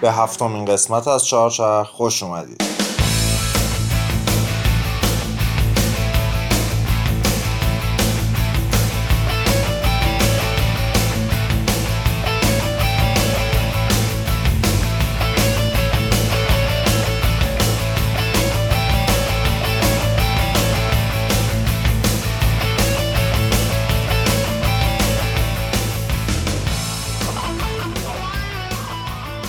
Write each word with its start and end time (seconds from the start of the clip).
به 0.00 0.12
هفتمین 0.12 0.64
قسمت 0.64 1.08
از 1.08 1.26
چهارچرخ 1.26 1.88
خوش 1.88 2.22
اومدید. 2.22 2.67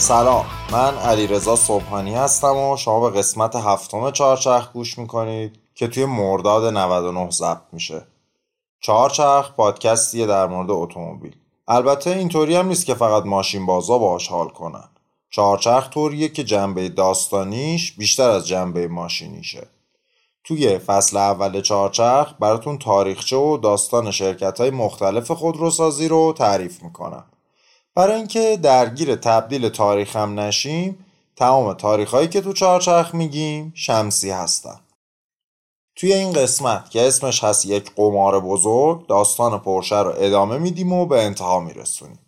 سلام. 0.10 0.46
من 0.72 0.98
علیرضا 0.98 1.56
صبحانی 1.56 2.16
هستم 2.16 2.58
و 2.58 2.78
شما 2.78 3.10
به 3.10 3.18
قسمت 3.18 3.56
هفتم 3.56 4.12
چهارچرخ 4.12 4.72
گوش 4.74 4.98
می‌کنید 4.98 5.60
که 5.76 5.88
توی 5.88 6.06
مرداد 6.06 6.74
99 6.78 7.30
ضبط 7.30 7.62
میشه. 7.72 8.02
چهارچرخ 8.82 9.52
پادکستیه 9.52 10.26
در 10.26 10.48
مورد 10.48 10.72
اتومبیل. 10.72 11.36
البته 11.68 12.10
اینطوری 12.10 12.56
هم 12.56 12.68
نیست 12.68 12.86
که 12.86 12.94
فقط 12.94 13.26
ماشین 13.26 13.66
بازا 13.66 13.98
باهاش 13.98 14.28
حال 14.28 14.50
کنن. 14.50 14.90
چهارچرخ 15.30 15.90
طوریه 15.90 16.30
که 16.30 16.44
جنبه 16.44 16.90
داستانیش 16.90 17.92
بیشتر 17.92 18.30
از 18.30 18.48
جنبه 18.48 18.88
ماشینیشه. 18.88 19.68
توی 20.44 20.78
فصل 20.78 21.18
اول 21.18 21.62
چهارچرخ 21.62 22.34
براتون 22.40 22.78
تاریخچه 22.78 23.36
و 23.38 23.58
داستان 23.58 24.12
شرکت 24.12 24.62
های 24.62 24.70
مختلف 24.70 25.32
خودروسازی 25.32 26.08
رو 26.08 26.34
تعریف 26.38 26.84
می‌کنم. 26.84 27.26
برای 28.00 28.16
اینکه 28.16 28.60
درگیر 28.64 29.16
تبدیل 29.16 29.70
تاریخ 29.70 30.16
هم 30.16 30.40
نشیم 30.40 31.06
تمام 31.36 31.74
تاریخ 31.74 32.14
هایی 32.14 32.28
که 32.28 32.42
تو 32.42 32.54
چهارچرخ 32.54 33.16
میگیم 33.16 33.72
شمسی 33.76 34.30
هستن. 34.30 34.80
توی 35.96 36.14
این 36.14 36.34
قسمت 36.34 36.90
که 36.90 37.08
اسمش 37.08 37.44
هست 37.44 37.66
یک 37.66 37.92
قمار 37.96 38.40
بزرگ 38.40 39.08
داستان 39.08 39.60
پرشه 39.60 40.00
رو 40.00 40.14
ادامه 40.18 40.58
میدیم 40.58 40.94
و 40.94 41.06
به 41.06 41.24
انتها 41.24 41.60
میرسونیم. 41.60 42.20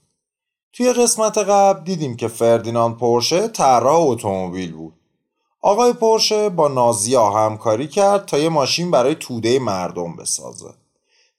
توی 0.73 0.93
قسمت 0.93 1.37
قبل 1.37 1.83
دیدیم 1.83 2.15
که 2.15 2.27
فردیناند 2.27 2.97
پورشه 2.97 3.47
طراح 3.47 4.01
اتومبیل 4.01 4.71
بود. 4.71 4.93
آقای 5.61 5.93
پورشه 5.93 6.49
با 6.49 6.67
نازیا 6.67 7.29
همکاری 7.29 7.87
کرد 7.87 8.25
تا 8.25 8.37
یه 8.37 8.49
ماشین 8.49 8.91
برای 8.91 9.15
توده 9.15 9.59
مردم 9.59 10.15
بسازه. 10.15 10.73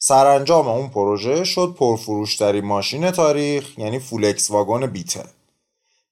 سرانجام 0.04 0.68
اون 0.68 0.88
پروژه 0.88 1.44
شد 1.44 1.74
پرفروشترین 1.78 2.64
ماشین 2.64 3.10
تاریخ 3.10 3.78
یعنی 3.78 3.98
فولکس 3.98 4.50
واگن 4.50 4.86
بیتل. 4.86 5.26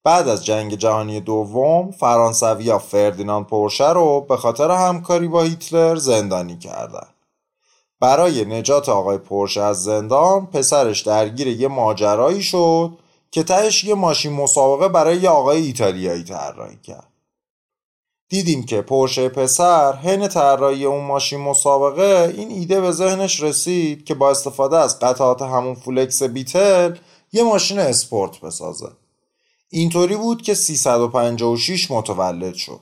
بعد 0.05 0.29
از 0.29 0.45
جنگ 0.47 0.75
جهانی 0.75 1.21
دوم 1.21 1.91
فرانسویا 1.91 2.79
فردیناند 2.79 3.47
پورشه 3.47 3.93
رو 3.93 4.21
به 4.21 4.37
خاطر 4.37 4.71
همکاری 4.71 5.29
با 5.29 5.43
هیتلر 5.43 5.97
زندانی 5.97 6.59
کردن. 6.59 7.07
برای 8.01 8.45
نجات 8.45 8.89
آقای 8.89 9.19
پورشه 9.19 9.61
از 9.61 9.85
زندان 9.85 10.47
پسرش 10.47 11.01
درگیر 11.01 11.47
یه 11.47 11.69
ماجرایی 11.69 12.43
شد 12.43 12.91
که 13.31 13.43
تهش 13.43 13.85
یه 13.85 13.95
ماشین 13.95 14.33
مسابقه 14.33 14.89
برای 14.89 15.17
یه 15.17 15.29
آقای 15.29 15.63
ایتالیایی 15.63 16.25
طراحی 16.25 16.77
کرد. 16.77 17.10
دیدیم 18.31 18.63
که 18.63 18.83
پرشه 18.83 19.29
پسر 19.29 19.97
حین 19.97 20.29
طراحی 20.29 20.85
اون 20.85 21.05
ماشین 21.05 21.41
مسابقه 21.41 22.35
این 22.37 22.51
ایده 22.51 22.81
به 22.81 22.93
ذهنش 22.93 23.43
رسید 23.43 24.05
که 24.05 24.15
با 24.15 24.31
استفاده 24.31 24.79
از 24.79 24.99
قطعات 24.99 25.43
همون 25.43 25.75
فولکس 25.75 26.23
بیتل 26.23 26.97
یه 27.33 27.43
ماشین 27.43 27.79
اسپورت 27.79 28.41
بسازه. 28.41 28.89
اینطوری 29.69 30.17
بود 30.17 30.43
که 30.43 30.55
356 30.55 31.91
متولد 31.91 32.55
شد. 32.55 32.81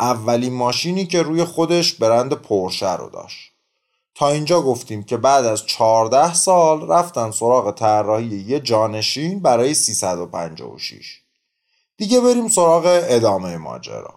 اولین 0.00 0.52
ماشینی 0.52 1.06
که 1.06 1.22
روی 1.22 1.44
خودش 1.44 1.94
برند 1.94 2.32
پرشه 2.32 2.96
رو 2.96 3.10
داشت. 3.10 3.52
تا 4.14 4.28
اینجا 4.28 4.62
گفتیم 4.62 5.02
که 5.02 5.16
بعد 5.16 5.44
از 5.44 5.66
14 5.66 6.34
سال 6.34 6.88
رفتن 6.88 7.30
سراغ 7.30 7.74
طراحی 7.74 8.44
یه 8.48 8.60
جانشین 8.60 9.40
برای 9.40 9.74
356 9.74 11.20
دیگه 11.96 12.20
بریم 12.20 12.48
سراغ 12.48 12.84
ادامه 12.86 13.56
ماجرا. 13.56 14.14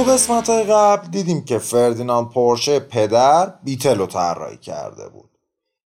تو 0.00 0.12
قسمت 0.12 0.50
قبل 0.50 1.08
دیدیم 1.08 1.44
که 1.44 1.58
فردیناند 1.58 2.28
پورشه 2.28 2.80
پدر 2.80 3.54
بیتل 3.64 3.98
رو 3.98 4.06
طراحی 4.06 4.56
کرده 4.56 5.08
بود. 5.08 5.30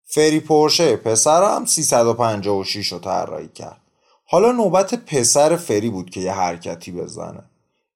فری 0.04 0.40
پورشه 0.40 0.96
پسر 0.96 1.54
هم 1.54 1.64
356 1.64 2.92
رو 2.92 2.98
طراحی 2.98 3.48
کرد. 3.48 3.80
حالا 4.26 4.52
نوبت 4.52 4.94
پسر 4.94 5.56
فری 5.56 5.90
بود 5.90 6.10
که 6.10 6.20
یه 6.20 6.32
حرکتی 6.32 6.92
بزنه. 6.92 7.44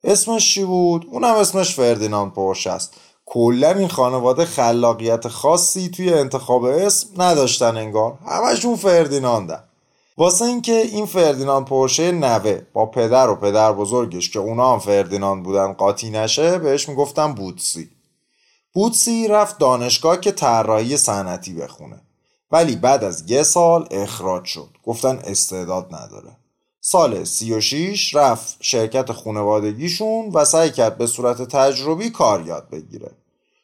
اسمش 0.05 0.55
چی 0.55 0.65
بود؟ 0.65 1.07
اونم 1.11 1.35
اسمش 1.35 1.75
فردیناند 1.75 2.33
پورشه 2.33 2.71
است. 2.71 2.95
کلا 3.27 3.71
این 3.71 3.89
خانواده 3.89 4.45
خلاقیت 4.45 5.29
خاصی 5.29 5.89
توی 5.89 6.15
انتخاب 6.15 6.65
اسم 6.65 7.23
نداشتن 7.23 7.77
انگار. 7.77 8.19
همشون 8.27 8.77
فردیناندن. 8.77 9.68
واسه 10.19 10.45
اینکه 10.45 10.73
این 10.73 11.07
فردیناند 11.07 11.67
پورشه 11.67 12.13
نوه 12.13 12.61
با 12.73 12.87
پدر 12.87 13.31
و 13.31 13.35
پدر 13.35 13.73
بزرگش 13.73 14.31
که 14.31 14.39
اونا 14.39 14.73
هم 14.73 14.79
فردیناند 14.79 15.43
بودن 15.43 15.73
قاطی 15.73 16.11
نشه 16.11 16.59
بهش 16.59 16.89
می‌گفتن 16.89 17.33
بوتسی. 17.33 17.91
بوتسی 18.73 19.29
رفت 19.29 19.59
دانشگاه 19.59 20.21
که 20.21 20.33
طراحی 20.33 20.97
صنعتی 20.97 21.53
بخونه. 21.53 22.01
ولی 22.51 22.77
بعد 22.77 23.05
از 23.05 23.31
یه 23.31 23.43
سال 23.43 23.89
اخراج 23.91 24.45
شد. 24.45 24.69
گفتن 24.85 25.19
استعداد 25.25 25.95
نداره. 25.95 26.37
سال 26.81 27.25
36 27.25 28.15
رفت 28.15 28.57
شرکت 28.61 29.13
خونوادگیشون 29.13 30.31
و 30.35 30.45
سعی 30.45 30.71
کرد 30.71 30.99
به 30.99 31.07
صورت 31.07 31.43
تجربی 31.43 32.11
کار 32.11 32.47
یاد 32.47 32.71
بگیره. 32.71 33.11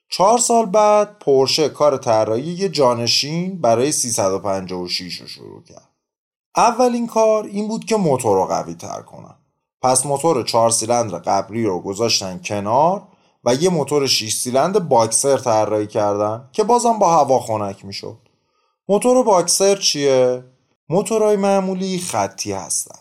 چهار 0.09 0.39
سال 0.39 0.67
بعد 0.67 1.19
پورشه 1.19 1.69
کار 1.69 1.97
طراحی 1.97 2.53
یه 2.53 2.69
جانشین 2.69 3.61
برای 3.61 3.93
356 3.93 5.21
رو 5.21 5.27
شروع 5.27 5.63
کرد. 5.63 5.94
اولین 6.57 7.07
کار 7.07 7.45
این 7.45 7.69
بود 7.69 7.85
که 7.85 7.97
موتور 7.97 8.37
رو 8.37 8.45
قوی 8.45 8.75
تر 8.75 9.03
کنن. 9.03 9.35
پس 9.83 10.07
موتور 10.07 10.45
چهار 10.45 10.71
سیلندر 10.71 11.19
قبلی 11.19 11.65
رو 11.65 11.81
گذاشتن 11.81 12.41
کنار 12.45 13.03
و 13.45 13.55
یه 13.55 13.71
موتور 13.71 14.07
6 14.07 14.35
سیلندر 14.35 14.81
باکسر 14.81 15.37
طراحی 15.37 15.87
کردن 15.87 16.49
که 16.53 16.65
بازم 16.65 16.99
با 16.99 17.13
هوا 17.13 17.39
خنک 17.39 17.85
می‌شد. 17.85 18.19
موتور 18.89 19.23
باکسر 19.23 19.77
چیه؟ 19.77 20.45
موتورهای 20.89 21.37
معمولی 21.37 21.99
خطی 21.99 22.53
هستن. 22.53 22.99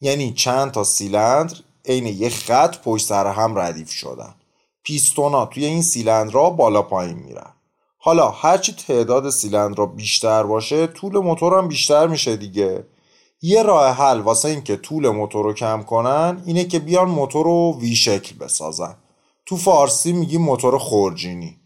یعنی 0.00 0.32
چند 0.32 0.70
تا 0.70 0.84
سیلندر 0.84 1.54
عین 1.84 2.06
یه 2.06 2.28
خط 2.28 2.78
پشت 2.78 3.06
سر 3.06 3.26
هم 3.26 3.58
ردیف 3.58 3.90
شدن. 3.90 4.34
پیستونا 4.82 5.46
توی 5.46 5.64
این 5.64 5.82
سیلندرها 5.82 6.50
بالا 6.50 6.82
پایین 6.82 7.18
میرن. 7.18 7.50
حالا 7.98 8.30
هرچی 8.30 8.72
تعداد 8.72 9.30
سیلندرها 9.30 9.86
بیشتر 9.86 10.42
باشه 10.42 10.86
طول 10.86 11.18
موتور 11.18 11.58
هم 11.58 11.68
بیشتر 11.68 12.06
میشه 12.06 12.36
دیگه. 12.36 12.86
یه 13.46 13.62
راه 13.62 13.96
حل 13.96 14.20
واسه 14.20 14.48
اینکه 14.48 14.76
طول 14.76 15.08
موتور 15.08 15.44
رو 15.44 15.52
کم 15.52 15.82
کنن 15.82 16.42
اینه 16.46 16.64
که 16.64 16.78
بیان 16.78 17.08
موتور 17.08 17.44
رو 17.44 17.78
وی 17.80 17.96
شکل 17.96 18.36
بسازن. 18.36 18.96
تو 19.46 19.56
فارسی 19.56 20.12
میگیم 20.12 20.42
موتور 20.42 20.78
خورجینی 20.78 21.56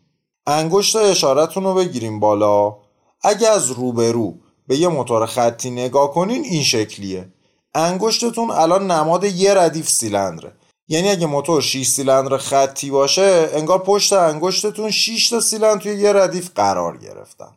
انگشت 0.46 0.96
اشارتون 0.96 1.64
رو 1.64 1.74
بگیریم 1.74 2.20
بالا. 2.20 2.76
اگه 3.22 3.48
از 3.48 3.70
روبرو 3.70 4.34
به 4.66 4.76
یه 4.76 4.88
موتور 4.88 5.26
خطی 5.26 5.70
نگاه 5.70 6.12
کنین 6.12 6.44
این 6.44 6.62
شکلیه. 6.62 7.28
انگشتتون 7.74 8.50
الان 8.50 8.90
نماد 8.90 9.24
یه 9.24 9.54
ردیف 9.54 9.88
سیلندره. 9.88 10.52
یعنی 10.88 11.08
اگه 11.08 11.26
موتور 11.26 11.62
6 11.62 11.86
سیلندر 11.86 12.36
خطی 12.36 12.90
باشه 12.90 13.48
انگار 13.52 13.78
پشت 13.78 14.12
انگشتتون 14.12 14.90
6 14.90 15.28
تا 15.28 15.40
سیلندر 15.40 15.80
توی 15.80 15.94
یه 15.94 16.12
ردیف 16.12 16.50
قرار 16.54 16.96
گرفتن. 16.96 17.50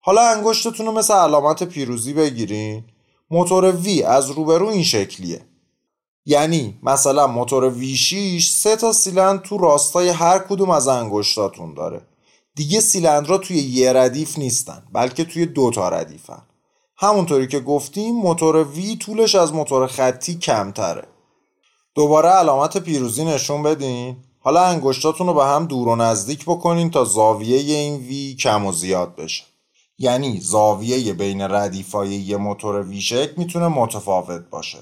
حالا 0.00 0.28
انگشتتون 0.28 0.86
رو 0.86 0.92
مثل 0.92 1.14
علامت 1.14 1.62
پیروزی 1.62 2.12
بگیرین. 2.12 2.84
موتور 3.30 3.76
وی 3.76 4.02
از 4.02 4.30
روبرو 4.30 4.66
این 4.66 4.82
شکلیه. 4.82 5.40
یعنی 6.26 6.78
مثلا 6.82 7.26
موتور 7.26 7.74
V6 7.74 8.40
سه 8.40 8.76
تا 8.76 8.92
سیلندر 8.92 9.42
تو 9.42 9.58
راستای 9.58 10.08
هر 10.08 10.38
کدوم 10.38 10.70
از 10.70 10.88
انگشتاتون 10.88 11.74
داره. 11.74 12.00
دیگه 12.54 12.80
سیلندرها 12.80 13.38
توی 13.38 13.56
یه 13.56 13.92
ردیف 13.92 14.38
نیستن 14.38 14.82
بلکه 14.92 15.24
توی 15.24 15.46
دو 15.46 15.70
تا 15.70 15.88
ردیفن. 15.88 16.42
همونطوری 16.96 17.46
که 17.46 17.60
گفتیم 17.60 18.14
موتور 18.14 18.64
وی 18.64 18.96
طولش 18.96 19.34
از 19.34 19.52
موتور 19.52 19.86
خطی 19.86 20.34
کمتره. 20.34 21.08
دوباره 21.94 22.28
علامت 22.28 22.76
پیروزی 22.76 23.24
نشون 23.24 23.62
بدین. 23.62 24.16
حالا 24.38 24.64
انگشتاتون 24.64 25.26
رو 25.26 25.34
به 25.34 25.44
هم 25.44 25.66
دور 25.66 25.88
و 25.88 25.96
نزدیک 25.96 26.44
بکنین 26.44 26.90
تا 26.90 27.04
زاویه 27.04 27.56
این 27.56 27.96
وی 27.96 28.34
کم 28.34 28.66
و 28.66 28.72
زیاد 28.72 29.16
بشه. 29.16 29.44
یعنی 29.98 30.40
زاویه 30.40 31.12
بین 31.12 31.40
ردیفای 31.40 32.08
یه 32.08 32.36
موتور 32.36 32.82
ویشک 32.82 33.30
می‌تونه 33.36 33.68
متفاوت 33.68 34.50
باشه. 34.50 34.78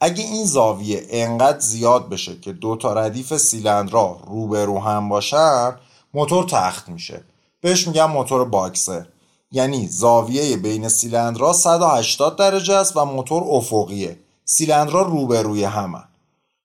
اگه 0.00 0.24
این 0.24 0.44
زاویه 0.44 1.06
انقدر 1.10 1.58
زیاد 1.58 2.08
بشه 2.08 2.40
که 2.40 2.52
دو 2.52 2.76
تا 2.76 2.92
ردیف 2.92 3.36
سیلندرا 3.36 4.20
روبرو 4.26 4.78
هم 4.78 5.08
باشن 5.08 5.76
موتور 6.14 6.44
تخت 6.44 6.88
میشه. 6.88 7.24
بهش 7.60 7.88
میگم 7.88 8.10
موتور 8.10 8.44
باکسر 8.44 9.06
یعنی 9.52 9.88
زاویه 9.88 10.56
بین 10.56 10.88
سیلندرا 10.88 11.52
180 11.52 12.36
درجه 12.36 12.74
است 12.74 12.96
و 12.96 13.04
موتور 13.04 13.42
افقیه. 13.46 14.18
سیلندرا 14.44 15.02
روبروی 15.02 15.64
همه. 15.64 16.02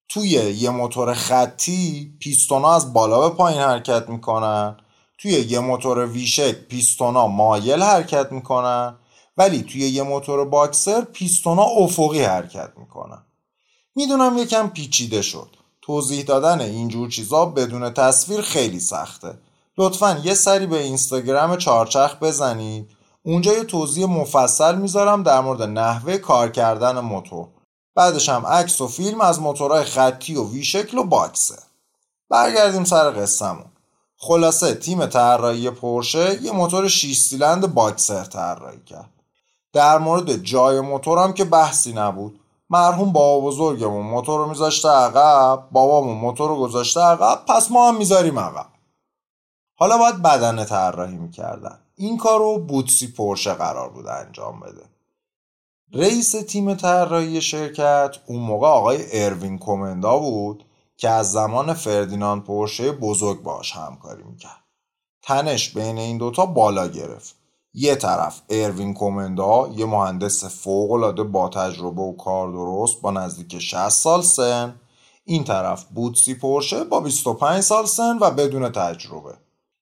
توی 0.09 0.29
یه 0.29 0.69
موتور 0.69 1.13
خطی 1.13 2.13
پیستونا 2.19 2.75
از 2.75 2.93
بالا 2.93 3.29
به 3.29 3.35
پایین 3.35 3.61
حرکت 3.61 4.09
می‌کنن. 4.09 4.77
توی 5.17 5.31
یه 5.31 5.59
موتور 5.59 6.05
ویشک 6.05 6.51
پیستونا 6.51 7.27
مایل 7.27 7.83
حرکت 7.83 8.31
می‌کنن 8.31 8.95
ولی 9.37 9.63
توی 9.63 9.81
یه 9.81 10.03
موتور 10.03 10.45
باکسر 10.45 11.01
پیستونا 11.01 11.63
افقی 11.63 12.23
حرکت 12.23 12.69
می‌کنن. 12.77 13.25
می‌دونم 13.95 14.37
یکم 14.37 14.69
پیچیده 14.69 15.21
شد. 15.21 15.49
توضیح 15.81 16.23
دادن 16.23 16.61
اینجور 16.61 17.09
چیزا 17.09 17.45
بدون 17.45 17.93
تصویر 17.93 18.41
خیلی 18.41 18.79
سخته. 18.79 19.37
لطفا 19.77 20.21
یه 20.23 20.33
سری 20.33 20.67
به 20.67 20.79
اینستاگرام 20.81 21.57
چارچخ 21.57 22.15
بزنید. 22.19 22.91
اونجا 23.23 23.53
یه 23.53 23.63
توضیح 23.63 24.05
مفصل 24.05 24.75
می‌ذارم 24.75 25.23
در 25.23 25.41
مورد 25.41 25.61
نحوه 25.61 26.17
کار 26.17 26.51
کردن 26.51 26.99
موتور. 26.99 27.47
بعدش 27.95 28.29
هم 28.29 28.45
عکس 28.45 28.81
و 28.81 28.87
فیلم 28.87 29.21
از 29.21 29.39
موتورهای 29.39 29.83
خطی 29.83 30.35
و 30.35 30.49
وی 30.49 30.63
شکل 30.63 30.97
و 30.97 31.03
باکسه. 31.03 31.55
برگردیم 32.29 32.83
سر 32.83 33.11
قصهمون. 33.11 33.74
خلاصه 34.17 34.75
تیم 34.75 35.05
طراحی 35.05 35.69
پرشه 35.69 36.43
یه 36.43 36.51
موتور 36.51 36.87
6 36.87 37.17
سیلند 37.17 37.73
باکسر 37.73 38.23
طراحی 38.23 38.83
کرد. 38.85 39.09
در 39.73 39.97
مورد 39.97 40.35
جای 40.35 40.79
موتورم 40.79 41.33
که 41.33 41.43
بحثی 41.43 41.93
نبود. 41.93 42.39
مرحوم 42.69 43.11
بابا 43.11 43.47
بزرگمون 43.47 44.05
موتور 44.05 44.39
رو 44.39 44.49
میذاشته 44.49 44.89
عقب 44.89 45.67
بابامون 45.71 46.17
موتور 46.17 46.49
رو 46.49 46.55
گذاشته 46.55 46.99
عقب 46.99 47.45
پس 47.47 47.71
ما 47.71 47.87
هم 47.87 47.97
می‌ذاریم 47.97 48.39
عقب. 48.39 48.65
حالا 49.75 49.97
باید 49.97 50.21
بدنه 50.21 50.65
طراحی 50.65 51.15
می‌کردن. 51.15 51.79
این 51.95 52.17
کار 52.17 52.39
رو 52.39 52.57
بوتسی 52.57 53.07
پرشه 53.07 53.53
قرار 53.53 53.89
بود 53.89 54.07
انجام 54.07 54.59
بده. 54.59 54.83
رئیس 55.93 56.31
تیم 56.31 56.75
طراحی 56.75 57.41
شرکت 57.41 58.15
اون 58.25 58.39
موقع 58.39 58.67
آقای 58.67 59.05
اروین 59.11 59.57
کومندا 59.57 60.17
بود. 60.17 60.65
که 60.97 61.09
از 61.09 61.31
زمان 61.31 61.73
فردیناند 61.73 62.43
پورشه 62.43 62.91
بزرگ 62.91 63.41
باش 63.41 63.71
همکاری 63.71 64.23
می‌کرد. 64.23 64.63
تنش 65.21 65.69
بین 65.69 65.97
این 65.97 66.17
دوتا 66.17 66.45
بالا 66.45 66.87
گرفت. 66.87 67.35
یه 67.73 67.95
طرف 67.95 68.41
اروین 68.49 68.93
کومندا 68.93 69.67
یه 69.75 69.85
مهندس 69.85 70.45
فوقالعاده 70.45 71.23
با 71.23 71.49
تجربه 71.49 72.01
و 72.01 72.15
کار 72.15 72.51
درست 72.51 73.01
با 73.01 73.11
نزدیک 73.11 73.59
60 73.59 73.89
سال 73.89 74.21
سن. 74.21 74.75
این 75.25 75.43
طرف 75.43 75.83
بوتسی 75.83 76.33
پورشه 76.33 76.83
با 76.83 76.99
25 76.99 77.61
سال 77.61 77.85
سن 77.85 78.17
و 78.21 78.31
بدون 78.31 78.69
تجربه. 78.69 79.33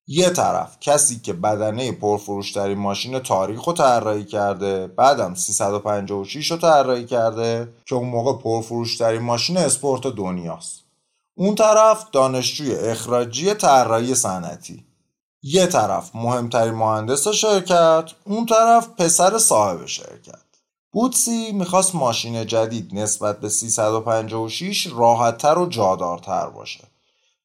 یه 0.08 0.30
طرف 0.30 0.78
کسی 0.82 1.20
که 1.20 1.34
بدنه 1.34 1.92
پرفروشترین 1.92 2.78
ماشین 2.78 3.20
تاریخ 3.20 3.64
رو 3.64 3.74
طراحی 3.74 4.26
کرده 4.26 4.88
بعدم 4.88 5.34
356 5.36 6.52
رو 6.52 6.58
طراحی 6.58 7.06
کرده 7.06 7.74
که 7.86 7.96
اون 7.96 8.10
موقع 8.10 8.44
پرفروشترین 8.44 9.22
ماشین 9.22 9.58
اسپورت 9.58 10.08
دنیاست. 10.08 10.83
اون 11.36 11.56
طرف 11.56 12.06
دانشجوی 12.12 12.76
اخراجی 12.76 13.54
طراحی 13.54 14.16
صنعتی. 14.16 14.86
یه 15.42 15.66
طرف 15.66 16.16
مهمترین 16.16 16.74
مهندس 16.74 17.28
شرکت 17.28 18.12
اون 18.24 18.46
طرف 18.46 18.88
پسر 18.88 19.38
صاحب 19.38 19.86
شرکت. 19.86 20.40
بوتسی 20.92 21.52
می‌خواست 21.52 21.96
ماشین 21.96 22.48
جدید 22.48 22.90
نسبت 22.94 23.40
به 23.40 23.50
356 23.50 24.88
راحتتر 24.88 25.58
و 25.58 25.66
جادارتر 25.66 26.50
باشه. 26.50 26.84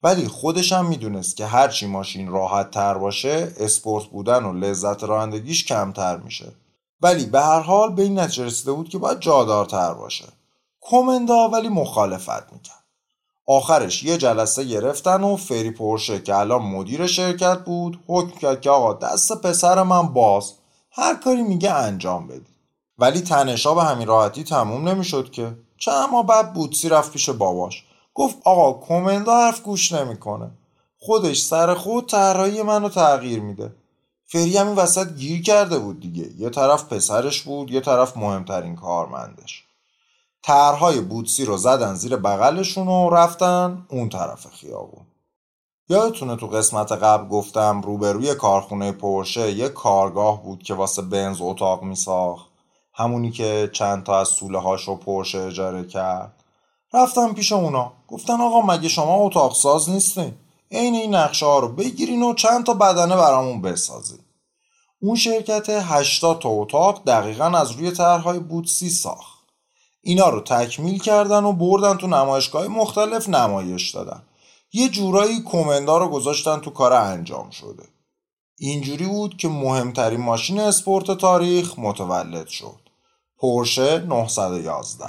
ولی 0.02 0.29
خودش 0.29 0.73
هم 0.73 0.87
می‌دونست 0.87 1.37
که 1.37 1.46
هرچی 1.46 1.87
ماشین 1.87 2.29
راحت 2.29 2.70
تر 2.70 2.94
باشه 2.94 3.52
اسپورت 3.61 4.05
بودن 4.05 4.44
و 4.44 4.52
لذت 4.52 5.05
رانندگیش 5.05 5.64
کمتر 5.64 6.17
میشه. 6.17 6.52
ولی 7.00 7.26
به 7.26 7.41
هر 7.41 7.61
حال 7.61 7.93
به 7.93 8.02
این 8.02 8.19
نتیجه 8.19 8.44
رسیده 8.44 8.73
بود 8.73 8.88
که 8.88 8.99
باید 8.99 9.20
جادارتر 9.20 9.94
باشه. 9.94 10.25
کومندا 10.81 11.49
ولی 11.49 11.69
مخالفت 11.69 12.52
می‌کرد. 12.52 12.78
آخرش 13.50 14.03
یه 14.03 14.17
جلسه 14.17 14.65
گرفتن 14.65 15.23
و 15.23 15.37
فری 15.37 15.71
پورشه 15.71 16.23
که 16.23 16.37
الان 16.37 16.62
مدیر 16.62 17.06
شرکت 17.06 17.59
بود 17.65 18.00
حکم 18.06 18.39
کرد 18.39 18.61
که 18.61 18.71
آقا 18.71 18.95
دست 18.95 19.43
پسر 19.43 19.83
من 19.83 20.09
باز. 20.09 20.53
هر 20.93 21.15
کاری 21.15 21.43
میگه 21.43 21.73
انجام 21.73 22.27
بدی 22.27 22.55
ولی 22.99 23.21
تنشا 23.21 23.75
به 23.75 23.83
همین 23.83 24.06
راحتی 24.06 24.45
تموم 24.45 24.89
نمی‌شد 24.89 25.31
که. 25.31 25.56
چند 25.79 26.11
ماه 26.12 26.27
بعد 26.27 26.53
بوتسی 26.53 26.89
رفت 26.89 27.12
پیش 27.12 27.31
باباش. 27.31 27.85
گفت 28.15 28.37
آقا 28.45 28.73
کومندا 28.73 29.35
حرف 29.35 29.62
گوش 29.62 29.93
نمی‌کنه. 29.93 30.51
خودش 30.99 31.41
سر 31.41 31.75
خود 31.75 32.06
طراحی 32.06 32.62
منو 32.62 32.89
تغییر 32.89 33.41
میده. 33.41 33.73
فری 34.27 34.56
همین 34.56 34.75
وسط 34.75 35.15
گیر 35.15 35.43
کرده 35.43 35.79
بود 35.79 36.01
دیگه. 36.01 36.27
یه 36.39 36.51
طرف 36.51 36.85
پسرش 36.85 37.43
بود 37.43 37.71
یه 37.71 37.81
طرف 37.81 38.17
مهمترین 38.17 38.77
کارمندش. 38.77 39.68
طرحهای 40.43 41.00
بوتسی 41.00 41.44
رو 41.44 41.56
زدن 41.56 41.94
زیر 41.94 42.17
بغلشون 42.17 42.88
و 42.88 43.11
رفتن 43.11 43.87
اون 43.90 44.08
طرف 44.08 44.46
خیابون. 44.46 45.06
یادتونه 45.88 46.37
تو 46.37 46.46
قسمت 46.46 46.93
قبل 46.93 47.29
گفتم 47.29 47.81
روبروی 47.81 48.35
کارخونه 48.35 48.93
پرشه 48.93 49.52
یه 49.52 49.69
کارگاه 49.69 50.43
بود 50.43 50.62
که 50.62 50.75
واسه 50.75 51.02
بنز 51.02 51.37
اتاق 51.40 51.82
میساخت. 51.82 52.49
همونی 52.94 53.31
که 53.31 53.70
چند 53.73 54.05
تا 54.05 54.20
از 54.20 54.29
سوله 54.29 54.58
هاش 54.58 54.88
رو 54.88 54.96
پرشه 54.96 55.38
اجاره 55.38 55.85
کرد. 55.85 56.44
رفتم 56.93 57.34
پیش 57.34 57.52
اونا. 57.52 57.93
گفتن 58.08 58.41
آقا 58.41 58.61
مگه 58.61 58.88
شما 58.88 59.14
اتاق 59.14 59.55
ساز 59.55 59.91
نیستین؟ 59.91 60.34
عین 60.70 60.94
این 60.94 61.14
نقشه 61.14 61.46
ها 61.46 61.58
رو 61.58 61.69
بگیرین 61.69 62.23
و 62.23 62.34
چند 62.34 62.67
تا 62.67 62.75
بدنه 62.75 63.17
برامون 63.17 63.62
بسازین. 63.62 64.19
اون 65.02 65.17
شرکت 65.17 65.69
80 65.69 66.38
تا 66.38 66.49
اتاق 66.49 67.05
دقیقا 67.05 67.44
از 67.44 67.70
روی 67.70 67.91
طرحهای 67.91 68.38
بوتسی 68.38 68.91
ساخت. 68.91 69.38
اینا 70.00 70.28
رو 70.28 70.40
تکمیل 70.40 70.98
کردن 70.98 71.44
و 71.44 71.52
بردن 71.52 71.96
تو 71.96 72.06
نمایشگاه 72.06 72.69
مختلف 72.69 73.28
نمایش 73.28 73.90
دادن. 73.90 74.22
یه 74.72 74.88
جورایی 74.88 75.40
کومندا 75.40 75.98
رو 75.98 76.08
گذاشتن 76.08 76.58
تو 76.58 76.70
کار 76.70 76.93
انجام 76.93 77.50
شده. 77.50 77.82
اینجوری 78.58 79.06
بود 79.06 79.36
که 79.36 79.48
مهمترین 79.48 80.20
ماشین 80.20 80.60
اسپورت 80.60 81.10
تاریخ 81.10 81.78
متولد 81.78 82.46
شد. 82.46 82.88
پورشه 83.40 83.98
911 83.98 85.05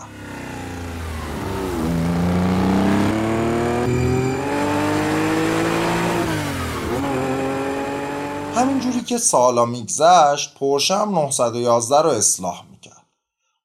همینجوری 8.55 9.01
که 9.01 9.17
سالا 9.17 9.65
میگذشت 9.65 10.55
پورشه 10.59 10.97
هم 10.97 11.09
911 11.09 12.01
رو 12.01 12.09
اصلاح 12.09 12.68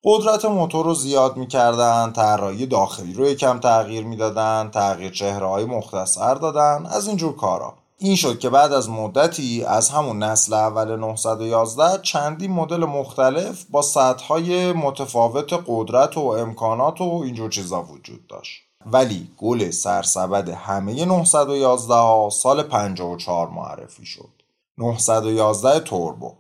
قدرت 0.07 0.45
موتور 0.45 0.85
رو 0.85 0.95
زیاد 0.95 1.37
می‌کردن 1.37 2.13
طراحی 2.13 2.67
داخلی 2.67 3.15
رو 3.15 3.27
یکم 3.27 3.61
تغییر 3.61 4.05
می‌دادن 4.05 4.71
تغییر 4.75 5.13
چهره 5.13 5.47
های 5.47 5.65
مختصر 5.65 6.35
دادن 6.35 6.87
از 6.87 7.09
اینجور 7.09 7.37
کارا. 7.37 7.75
این 7.99 8.17
شد 8.17 8.39
که 8.39 8.51
بعد 8.51 8.73
از 8.73 8.91
مدتی 8.91 9.65
از 9.65 9.91
همون 9.91 10.23
نسل 10.23 10.55
اول 10.55 10.97
911 10.97 12.03
چندی 12.03 12.49
مدل 12.49 12.85
مختلف 12.85 13.65
با 13.71 13.83
سطحهای 13.83 14.73
متفاوت 14.73 15.53
قدرت 15.67 16.17
و 16.17 16.21
امکانات 16.21 17.01
و 17.01 17.21
اینجور 17.25 17.51
چیزا 17.51 17.83
وجود 17.83 18.27
داشت. 18.27 18.63
ولی 18.87 19.29
گل 19.39 19.71
سرسبد 19.71 20.49
همه 20.49 21.05
911 21.05 21.95
ها 21.95 22.31
سال 22.33 22.63
54 22.63 23.49
معرفی 23.49 24.07
شد. 24.07 24.31
911 24.79 25.81
توربو. 25.81 26.33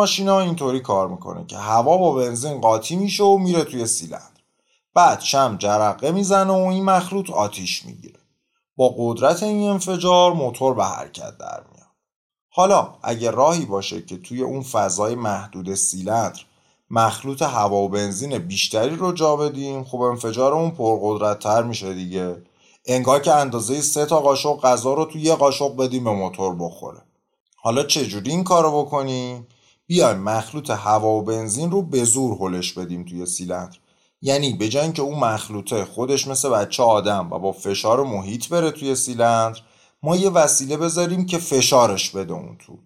ماشینا 0.00 0.40
اینطوری 0.40 0.80
کار 0.80 1.08
می‌کنه 1.08 1.44
که 1.46 1.56
هوا 1.56 1.96
با 1.96 2.12
بنزین 2.12 2.60
قاطی 2.60 2.96
میشه 2.96 3.24
و 3.24 3.38
میره 3.38 3.64
توی 3.64 3.86
سیلندر. 3.86 4.40
بعد 4.94 5.20
شم 5.20 5.56
جرقه 5.58 6.12
می‌زنه 6.12 6.52
و 6.52 6.66
این 6.66 6.84
مخلوط 6.84 7.30
آتیش 7.30 7.86
می‌گیره. 7.86 8.20
با 8.76 8.94
قدرت 8.98 9.42
این 9.42 9.70
انفجار 9.70 10.32
موتور 10.32 10.74
به 10.74 10.84
حرکت 10.84 11.38
در 11.38 11.62
میاد. 11.72 11.86
حالا 12.50 12.94
اگه 13.02 13.30
راهی 13.30 13.64
باشه 13.64 14.02
که 14.02 14.16
توی 14.16 14.42
اون 14.42 14.62
فضای 14.62 15.14
محدود 15.14 15.74
سیلندر 15.74 16.40
مخلوط 16.90 17.42
هوا 17.42 17.76
و 17.76 17.88
بنزین 17.88 18.38
بیشتری 18.38 18.96
رو 18.96 19.12
جا 19.12 19.36
بدیم 19.36 19.84
خب 19.84 20.00
انفجار 20.00 20.52
اون 20.52 20.70
پرقدرت 20.70 21.38
تر 21.38 21.62
میشه 21.62 21.94
دیگه. 21.94 22.36
انگار 22.86 23.20
که 23.20 23.34
اندازه 23.34 23.80
سه 23.80 24.06
تا 24.06 24.20
قاشق 24.20 24.60
غذا 24.60 24.94
رو 24.94 25.04
توی 25.04 25.20
یه 25.20 25.34
قاشق 25.34 25.76
بدیم 25.76 26.04
به 26.04 26.10
موتور 26.10 26.54
بخوره. 26.54 27.02
حالا 27.56 27.82
چجوری 27.82 28.30
این 28.30 28.44
کارو 28.44 28.82
بکنیم؟ 28.82 29.46
بیایم 29.90 30.18
مخلوط 30.18 30.70
هوا 30.70 31.08
و 31.08 31.22
بنزین 31.22 31.70
رو 31.70 31.82
به 31.82 32.04
زور 32.04 32.36
هلش 32.40 32.72
بدیم 32.72 33.04
توی 33.04 33.26
سیلندر. 33.26 33.76
یعنی 34.22 34.52
به 34.52 34.68
جای 34.68 34.92
که 34.92 35.02
اون 35.02 35.18
مخلوطه 35.18 35.84
خودش 35.84 36.28
مثل 36.28 36.48
بچه 36.48 36.82
آدم 36.82 37.32
و 37.32 37.38
با 37.38 37.52
فشار 37.52 38.04
محیط 38.04 38.48
بره 38.48 38.70
توی 38.70 38.94
سیلندر 38.94 39.60
ما 40.02 40.16
یه 40.16 40.30
وسیله 40.30 40.76
بذاریم 40.76 41.26
که 41.26 41.38
فشارش 41.38 42.10
بده 42.10 42.32
اون 42.32 42.56
تو. 42.66 42.78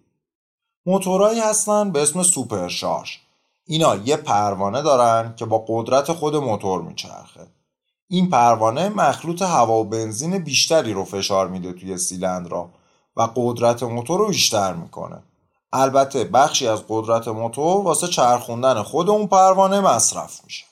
موتورایی 0.85 1.39
هستن 1.39 1.91
به 1.91 2.01
اسم 2.01 2.23
سوپرشارژ 2.23 3.09
اینا 3.65 3.95
یه 3.95 4.17
پروانه 4.17 4.81
دارن 4.81 5.35
که 5.35 5.45
با 5.45 5.65
قدرت 5.67 6.13
خود 6.13 6.35
موتور 6.35 6.81
میچرخه. 6.81 7.47
این 8.07 8.29
پروانه 8.29 8.89
مخلوط 8.89 9.41
هوا 9.41 9.79
و 9.79 9.83
بنزین 9.83 10.37
بیشتری 10.37 10.93
رو 10.93 11.03
فشار 11.03 11.47
میده 11.47 11.73
توی 11.73 11.97
سیلندرا 11.97 12.69
و 13.15 13.29
قدرت 13.35 13.83
موتور 13.83 14.19
رو 14.19 14.27
بیشتر 14.27 14.73
می‌کنه. 14.73 15.23
البته 15.75 16.23
بخشی 16.23 16.67
از 16.67 16.83
قدرت 16.89 17.27
موتور 17.27 17.81
واسه 17.81 18.07
چرخوندن 18.07 18.83
خود 18.83 19.09
اون 19.09 19.27
پروانه 19.27 19.79
مصرف 19.81 20.43
میشه. 20.43 20.65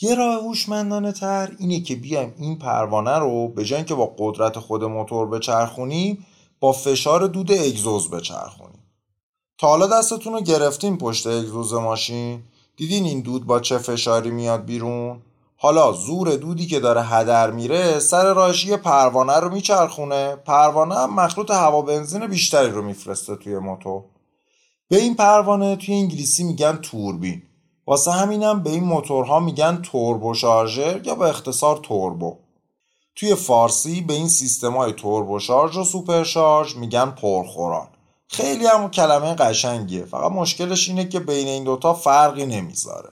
یه 0.00 0.14
راه 0.14 0.34
هوشمندانه 0.34 1.12
تر 1.12 1.52
اینه 1.58 1.80
که 1.80 1.96
بیایم 1.96 2.34
این 2.38 2.58
پروانه 2.58 3.18
رو 3.18 3.48
به 3.48 3.64
جای 3.64 3.84
که 3.84 3.94
با 3.94 4.14
قدرت 4.18 4.58
خود 4.58 4.84
موتور 4.84 5.26
بچرخونیم 5.26 6.26
با 6.60 6.72
فشار 6.72 7.26
دود 7.26 7.52
اگزوز 7.52 8.10
بچرخونیم. 8.10 8.84
تا 9.58 9.68
حالا 9.68 9.86
دستتون 9.86 10.32
رو 10.32 10.40
گرفتین 10.40 10.98
پشت 10.98 11.26
اگزوز 11.26 11.74
ماشین. 11.74 12.42
دیدین 12.76 13.04
این 13.04 13.20
دود 13.20 13.46
با 13.46 13.60
چه 13.60 13.78
فشاری 13.78 14.30
میاد 14.30 14.64
بیرون؟ 14.64 15.22
حالا 15.56 15.92
زور 15.92 16.36
دودی 16.36 16.66
که 16.66 16.80
داره 16.80 17.02
هدر 17.02 17.50
میره 17.50 17.98
سر 17.98 18.34
راهش 18.34 18.64
یه 18.64 18.76
پروانه 18.76 19.36
رو 19.36 19.52
میچرخونه. 19.52 20.36
پروانه 20.36 20.94
هم 20.94 21.14
مخلوط 21.14 21.50
هوا 21.50 21.82
بنزین 21.82 22.26
بیشتری 22.26 22.70
رو 22.70 22.82
میفرسته 22.82 23.36
توی 23.36 23.58
موتور. 23.58 24.02
به 24.90 24.96
این 24.96 25.14
پروانه 25.14 25.76
توی 25.76 25.94
انگلیسی 25.94 26.44
میگن 26.44 26.76
توربین. 26.76 27.42
واسه 27.86 28.12
همینم 28.12 28.62
به 28.62 28.70
این 28.70 28.84
موتورها 28.84 29.40
میگن 29.40 29.82
توربو 29.82 30.34
شارژر 30.34 31.00
یا 31.04 31.14
به 31.14 31.28
اختصار 31.28 31.76
توربو. 31.76 32.36
توی 33.16 33.34
فارسی 33.34 34.00
به 34.00 34.14
این 34.14 34.28
سیستم 34.28 34.76
های 34.76 34.92
توربو 34.92 35.38
شارژ 35.38 35.76
و 35.76 35.84
سوپر 35.84 36.24
شارژ 36.24 36.76
میگن 36.76 37.10
پرخوران. 37.10 37.88
خیلی 38.28 38.66
هم 38.66 38.90
کلمه 38.90 39.34
قشنگیه. 39.34 40.04
فقط 40.04 40.32
مشکلش 40.32 40.88
اینه 40.88 41.08
که 41.08 41.20
بین 41.20 41.48
این 41.48 41.64
دوتا 41.64 41.94
فرقی 41.94 42.46
نمی‌ذاره. 42.46 43.10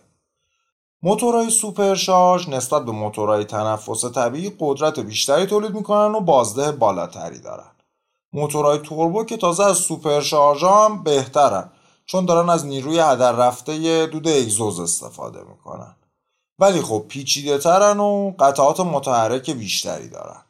موتورهای 1.02 1.50
سوپر 1.50 1.94
شارژ 1.94 2.48
نسبت 2.48 2.84
به 2.84 2.92
موتورهای 2.92 3.44
تنفس 3.44 4.04
طبیعی 4.04 4.52
قدرت 4.60 4.98
بیشتری 4.98 5.46
تولید 5.46 5.74
می‌کنن 5.74 6.14
و 6.14 6.20
بازده 6.20 6.72
بالاتری 6.72 7.38
دارن. 7.38 7.70
موتورهای 8.38 8.78
توربو 8.78 9.24
که 9.24 9.36
تازه 9.36 9.64
از 9.64 9.76
سوپر 9.76 10.22
بهترن 11.04 11.70
چون 12.06 12.24
دارن 12.24 12.50
از 12.50 12.66
نیروی 12.66 12.98
هدر 12.98 13.32
رفته 13.32 14.06
دود 14.06 14.28
اگزوز 14.28 14.80
استفاده 14.80 15.40
می‌کنن. 15.42 15.96
ولی 16.58 16.82
خب 16.82 17.04
پیچیده 17.08 17.58
ترن 17.58 18.00
و 18.00 18.32
قطعات 18.38 18.80
متحرک 18.80 19.50
بیشتری 19.50 20.08
دارن. 20.08 20.42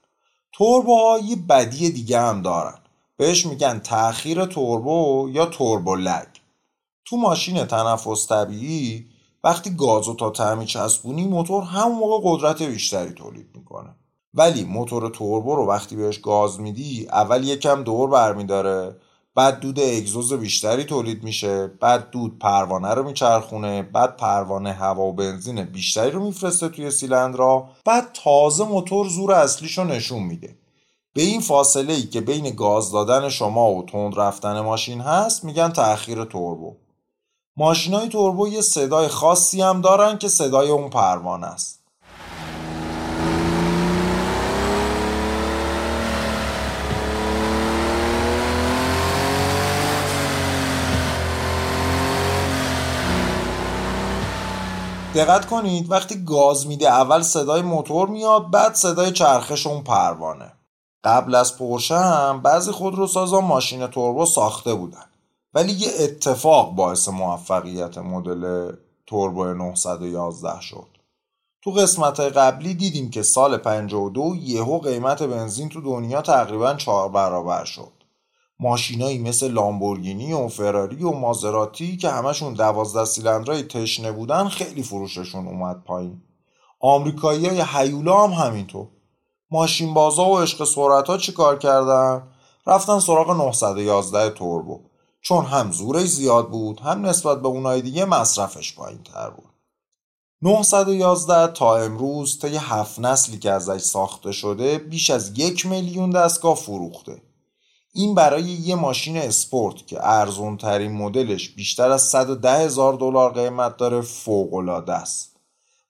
توربوها 0.53 1.19
یه 1.19 1.37
بدی 1.37 1.91
دیگه 1.91 2.21
هم 2.21 2.43
دارن. 2.43 2.79
بهش 3.17 3.47
میگن 3.47 3.79
تأخیر 3.79 4.45
توربو 4.45 5.29
یا 5.33 5.47
توربو 5.47 5.97
لگ. 5.97 6.29
تو 7.05 7.17
ماشین 7.17 7.65
تنفس 7.65 8.27
طبیعی 8.29 9.07
وقتی 9.45 9.77
گازو 9.77 10.15
تا 10.15 10.31
تعمی 10.31 10.67
چسبونی 10.67 11.25
موتور 11.25 11.63
همون 11.63 11.99
موقع 11.99 12.19
قدرت 12.25 12.63
بیشتری 12.63 13.13
تولید 13.13 13.51
می‌کنه. 13.55 13.95
ولی 14.35 14.65
موتور 14.65 15.11
توربو 15.11 15.55
رو 15.55 15.67
وقتی 15.67 15.97
بهش 15.97 16.19
گاز 16.19 16.61
میدی 16.61 17.09
اول 17.13 17.45
یکم 17.45 17.83
دور 17.83 18.09
برمیداره 18.11 18.97
بعد 19.39 19.61
دود 19.61 19.81
اگزوز 19.81 20.33
بیشتری 20.33 20.85
تولید 20.85 21.25
میشه 21.25 21.67
بعد 21.67 22.11
دود 22.11 22.39
پروانه 22.39 22.95
رو 22.95 23.03
میچرخونه 23.03 23.83
بعد 23.83 24.17
پروانه 24.17 24.73
هوا 24.73 25.05
و 25.05 25.13
بنزین 25.13 25.65
بیشتری 25.65 26.11
رو 26.11 26.25
میفرسته 26.25 26.69
توی 26.69 26.91
سیلندرا 26.91 27.69
بعد 27.85 28.11
تازه 28.25 28.65
موتور 28.65 29.09
زور 29.09 29.33
اصلیش 29.33 29.79
رو 29.79 29.85
نشون 29.85 30.23
میده. 30.23 30.57
به 31.15 31.23
این 31.23 31.41
فاصله 31.41 31.95
ای 31.95 32.03
که 32.03 32.21
بین 32.21 32.51
گاز 32.51 32.93
دادن 32.93 33.29
شما 33.29 33.73
و 33.73 33.83
تند 33.83 34.19
رفتن 34.19 34.61
ماشین 34.61 35.01
هست 35.01 35.45
میگن 35.45 35.69
تأخیر 35.69 36.25
توربو. 36.25 36.77
ماشین 37.57 37.95
های 37.95 38.09
توربو 38.09 38.49
یه 38.49 38.61
صدای 38.61 39.09
خاصی 39.09 39.63
هم 39.63 39.81
دارن 39.81 40.19
که 40.19 40.29
صدای 40.29 40.71
اون 40.71 40.91
پروانه 40.91 41.47
است. 41.47 41.78
دقت 55.15 55.47
کنید 55.47 55.91
وقتی 55.91 56.25
گاز 56.25 56.67
میده 56.67 56.89
اول 56.89 57.23
صدای 57.23 57.63
موتور 57.63 58.09
میاد 58.09 58.51
بعد 58.51 58.75
صدای 58.75 59.13
چرخش 59.13 59.67
اون 59.67 59.83
پروانه. 59.83 60.53
قبل 61.05 61.35
از 61.35 61.59
پرشه 61.59 61.99
هم 61.99 62.41
بعضی 62.43 62.73
خودروسازان 62.73 63.45
ماشین 63.45 63.87
توربو 63.87 64.27
ساخته 64.27 64.75
بودن. 64.75 65.05
ولی 65.55 65.73
یه 65.73 65.89
اتفاق 65.99 66.75
باعث 66.75 67.09
موفقیت 67.09 67.99
مدل 67.99 68.73
توربو 69.07 69.45
911 69.45 70.61
شد. 70.61 70.87
تو 71.63 71.71
قسمت 71.71 72.21
قبلی 72.21 72.75
دیدیم 72.75 73.11
که 73.11 73.23
سال 73.23 73.57
52 73.57 74.37
یهو 74.37 74.79
قیمت 74.79 75.23
بنزین 75.23 75.69
تو 75.69 75.81
دنیا 75.81 76.23
تقریبا 76.23 76.75
چهار 76.75 77.09
برابر 77.09 77.65
شد. 77.65 77.98
ماشینایی 78.61 79.19
مثل 79.19 79.51
لامبورگینی 79.51 80.33
و 80.33 80.49
فراری 80.49 81.05
و 81.05 81.11
مازراتی 81.11 81.97
که 81.97 82.09
همشون 82.09 82.55
دوازده 82.55 83.05
سیلندرهای 83.05 83.63
تشنه 83.63 84.13
بودن 84.13 84.49
خیلی 84.49 84.83
فروششون 84.83 85.47
اومد 85.47 85.85
پایین. 85.85 86.23
آمریکایی 86.81 87.47
های 87.47 87.61
حیولا 87.61 88.27
هم 88.27 88.47
همینطور. 88.47 88.87
ماشین 89.51 89.95
بازا 89.95 90.29
و 90.29 90.39
عشق 90.39 90.65
سرعت 90.65 91.07
ها 91.07 91.19
چی 91.19 91.33
کار 91.33 91.59
کردن؟ 91.59 92.23
رفتن 92.67 92.99
سراغ 92.99 93.31
911 93.31 94.31
توربو. 94.31 94.81
چون 95.21 95.45
هم 95.45 95.73
زورش 95.73 96.07
زیاد 96.07 96.51
بود 96.51 96.81
هم 96.81 97.07
نسبت 97.07 97.43
به 97.43 97.49
اونای 97.49 97.83
دیگه 97.83 98.05
مصرفش 98.05 98.75
پایین 98.75 99.03
تر 99.03 99.31
بود 99.31 99.49
911 100.43 101.53
تا 101.53 101.77
امروز 101.77 102.39
طی 102.39 102.57
هفت 102.57 102.99
نسلی 102.99 103.39
که 103.39 103.51
ازش 103.51 103.81
ساخته 103.81 104.33
شده 104.33 104.79
بیش 104.79 105.11
از 105.11 105.39
یک 105.39 105.67
میلیون 105.67 106.11
دستگاه 106.11 106.57
فروخته. 106.57 107.23
این 107.93 108.15
برای 108.15 108.43
یه 108.43 108.75
ماشین 108.75 109.17
اسپورت 109.17 109.87
که 109.87 109.99
ارزون 110.01 110.57
ترین 110.57 110.93
مدلش 110.93 111.49
بیشتر 111.49 111.91
از 111.91 112.03
110 112.03 112.53
هزار 112.53 112.95
دلار 112.95 113.33
قیمت 113.33 113.77
داره 113.77 114.01
فوق 114.01 114.55
است. 114.89 115.37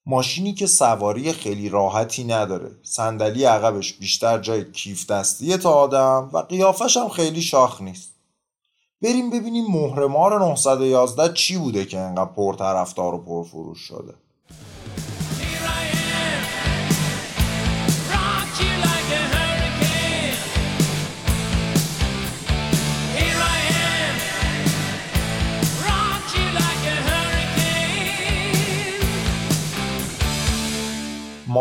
ماشینی 0.07 0.55
که 0.55 0.67
سواری 0.67 1.33
خیلی 1.33 1.69
راحتی 1.69 2.25
نداره. 2.25 2.71
صندلی 2.83 3.45
عقبش 3.45 3.93
بیشتر 3.93 4.39
جای 4.39 4.73
کیف 4.73 5.07
دستیه 5.07 5.57
تا 5.57 5.73
آدم 5.73 6.31
و 6.33 6.39
قیافش 6.39 6.97
هم 6.97 7.09
خیلی 7.09 7.43
شاخ 7.43 7.83
نیست. 7.83 8.13
بریم 9.03 9.31
ببینیم 9.31 9.65
مهرمار 9.71 10.41
911 10.41 11.35
چی 11.35 11.59
بوده 11.59 11.85
که 11.85 11.99
انقدر 11.99 12.31
پرطرفدار 12.31 13.15
و 13.15 13.19
پرفروش 13.19 13.79
شده. 13.79 14.15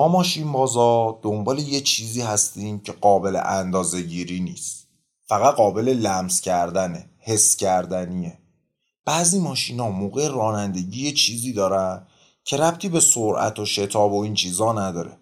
ما 0.08 0.14
ماشین 0.14 0.52
بازا 0.52 1.20
دنبال 1.22 1.60
یه 1.60 1.82
چیزی 1.82 2.22
هستیم 2.22 2.80
که 2.80 2.92
قابل 2.92 3.42
اندازه 3.46 4.02
گیری 4.02 4.40
نیست. 4.40 4.88
فقط 5.26 5.56
قابل 5.56 5.90
لمس 5.90 6.42
کردنه 6.42 7.10
حس 7.20 7.56
کردنیه. 7.56 8.38
بعضی 9.06 9.40
ماشین 9.40 9.80
ها 9.80 9.90
موقع 9.90 10.28
رانندگی 10.28 11.06
یه 11.06 11.12
چیزی 11.12 11.54
دارن 11.54 12.08
که 12.44 12.58
ربطی 12.58 12.90
به 12.90 13.00
سرعت 13.00 13.60
و 13.60 13.66
شتاب 13.66 14.14
و 14.14 14.24
این 14.24 14.34
چیزا 14.34 14.74
نداره. 14.74 15.18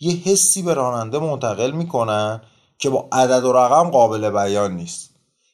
یه 0.00 0.14
حسی 0.14 0.62
به 0.62 0.74
راننده 0.74 1.18
منتقل 1.18 1.70
می‌کنن 1.70 2.40
که 2.78 2.90
با 2.90 3.08
عدد 3.12 3.44
و 3.44 3.52
رقم 3.52 3.90
قابل 3.90 4.30
بیان 4.30 4.76
نیست. 4.76 5.10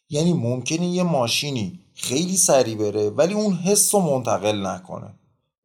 یعنی 0.08 0.32
ممکنه 0.32 0.86
یه 0.86 1.02
ماشینی 1.02 1.80
خیلی 1.94 2.36
سریع 2.36 2.76
بره 2.76 3.10
ولی 3.10 3.34
اون 3.34 3.54
حس 3.54 3.94
رو 3.94 4.00
منتقل 4.00 4.66
نکنه. 4.66 5.14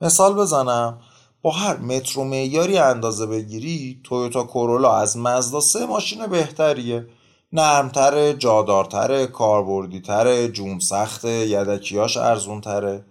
مثال 0.02 0.34
بزنم 0.34 1.02
با 1.42 1.52
هر 1.52 1.78
مترو 1.78 2.24
معیاری 2.24 2.78
اندازه 2.78 3.26
بگیری 3.26 4.02
تویوتا 4.04 4.44
کورولا 4.44 4.98
از 4.98 5.18
مزدا 5.18 5.60
سه 5.60 5.86
ماشین 5.86 6.28
بهتریه. 6.28 7.08
نرمتره 7.54 8.34
جادارتره 8.34 9.28
کاربردیتره 9.28 10.48
جون 10.48 10.80
سخته 10.80 11.30
یدکیاش 11.30 12.18
ارزونتره. 12.18 13.06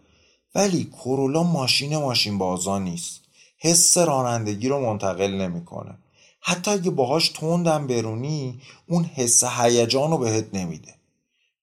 ولی 0.55 0.85
کورولا 0.85 1.43
ماشین 1.43 1.97
ماشین 1.97 2.39
بازا 2.39 2.79
نیست. 2.79 3.21
حس 3.59 3.99
رانندگی 3.99 4.69
رو 4.69 4.81
منتقل 4.81 5.31
نمی‌کنه. 5.31 5.99
حتی 6.41 6.71
اگه 6.71 6.91
باهاش 6.91 7.29
تندم 7.29 7.87
برونی 7.87 8.61
اون 8.89 9.05
حس 9.05 9.45
هیجان 9.45 10.11
رو 10.11 10.19
بهت 10.19 10.47
نمیده. 10.53 10.95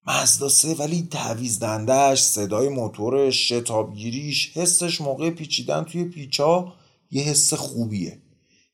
مزدا 0.07 0.49
سه 0.49 0.75
ولی 0.75 1.07
تعویز 1.11 1.59
دندش 1.59 2.21
صدای 2.21 2.69
موتورش 2.69 3.49
شتابگیریش 3.49 4.57
حسش 4.57 5.01
موقع 5.01 5.29
پیچیدن 5.29 5.83
توی 5.83 6.03
پیچا 6.03 6.73
یه 7.11 7.23
حس 7.23 7.53
خوبیه. 7.53 8.21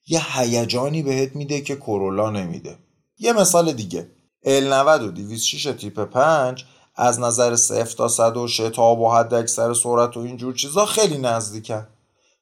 یه 0.08 0.40
هیجانی 0.40 1.04
بهت 1.04 1.36
میده 1.36 1.62
که 1.62 1.76
کرولا 1.76 2.30
نمیده. 2.30 2.78
یه 3.18 3.34
مثال 3.34 3.74
دیگه. 3.74 4.08
L90 4.46 5.02
و 5.02 5.12
206 5.12 5.64
تیپ 5.64 6.00
5 6.00 6.66
از 6.96 7.20
نظر 7.20 7.56
0 7.56 7.86
تا 7.86 8.08
100 8.08 8.38
و 8.38 8.48
شتاب 8.48 9.00
و 9.00 9.12
حد 9.12 9.34
اکثر 9.34 9.74
سرعت 9.74 10.18
و 10.18 10.20
اینجور 10.20 10.54
چیزا 10.54 10.86
خیلی 10.86 11.18
نزدیکن. 11.18 11.88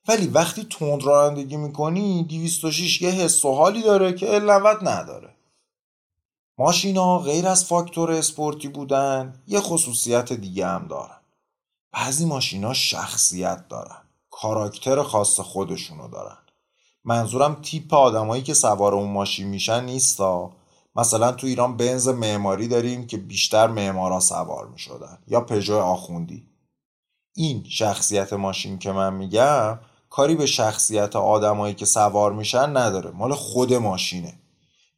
ولی 0.08 0.28
وقتی 0.28 0.64
تند 0.64 1.04
رانندگی 1.04 1.58
می‌کنی 1.58 2.24
206 2.24 3.02
یه 3.02 3.10
حس 3.10 3.46
و 3.46 3.56
حالی 3.56 3.82
داره 3.82 4.14
که 4.14 4.40
L90 4.40 4.88
نداره. 4.88 5.36
ماشینا 6.62 7.20
غیر 7.20 7.48
از 7.48 7.66
فاکتور 7.66 8.12
اسپورتی 8.12 8.68
بودن 8.68 9.34
یه 9.48 9.60
خصوصیت 9.60 10.34
دیگه 10.34 10.68
هم 10.68 10.88
دارن. 10.88 11.18
بعضی 11.92 12.26
ماشینا 12.26 12.74
شخصیت 12.74 13.68
دارن 13.68 14.02
کاراکتر 14.30 15.04
خاص 15.04 15.40
خودشونو 15.40 16.08
دارن. 16.08 16.38
منظورم 17.04 17.56
تیپ 17.62 17.94
آدمایی 17.94 18.44
که 18.44 18.54
سوار 18.54 18.94
اون 18.94 19.12
ماشین 19.12 19.48
میشن 19.48 19.84
نیستا. 19.84 20.52
مثلا 20.96 21.32
تو 21.32 21.48
ایران 21.48 21.78
بنز 21.78 22.08
معماری 22.08 22.68
داریم 22.68 23.08
که 23.08 23.18
بیشتر 23.18 23.68
معمارا 23.68 24.20
سوار 24.20 24.68
می‌شدن 24.68 25.18
یا 25.28 25.42
پژو 25.42 25.78
آخوندی. 25.78 26.48
این 27.36 27.64
شخصیت 27.70 28.34
ماشین 28.34 28.80
که 28.80 28.92
من 28.92 29.14
میگم 29.14 29.80
کاری 30.10 30.36
به 30.36 30.46
شخصیت 30.46 31.16
آدمایی 31.16 31.74
که 31.74 31.86
سوار 31.86 32.34
میشن 32.34 32.78
نداره. 32.78 33.12
مال 33.12 33.34
خود 33.34 33.74
ماشینه. 33.74 34.41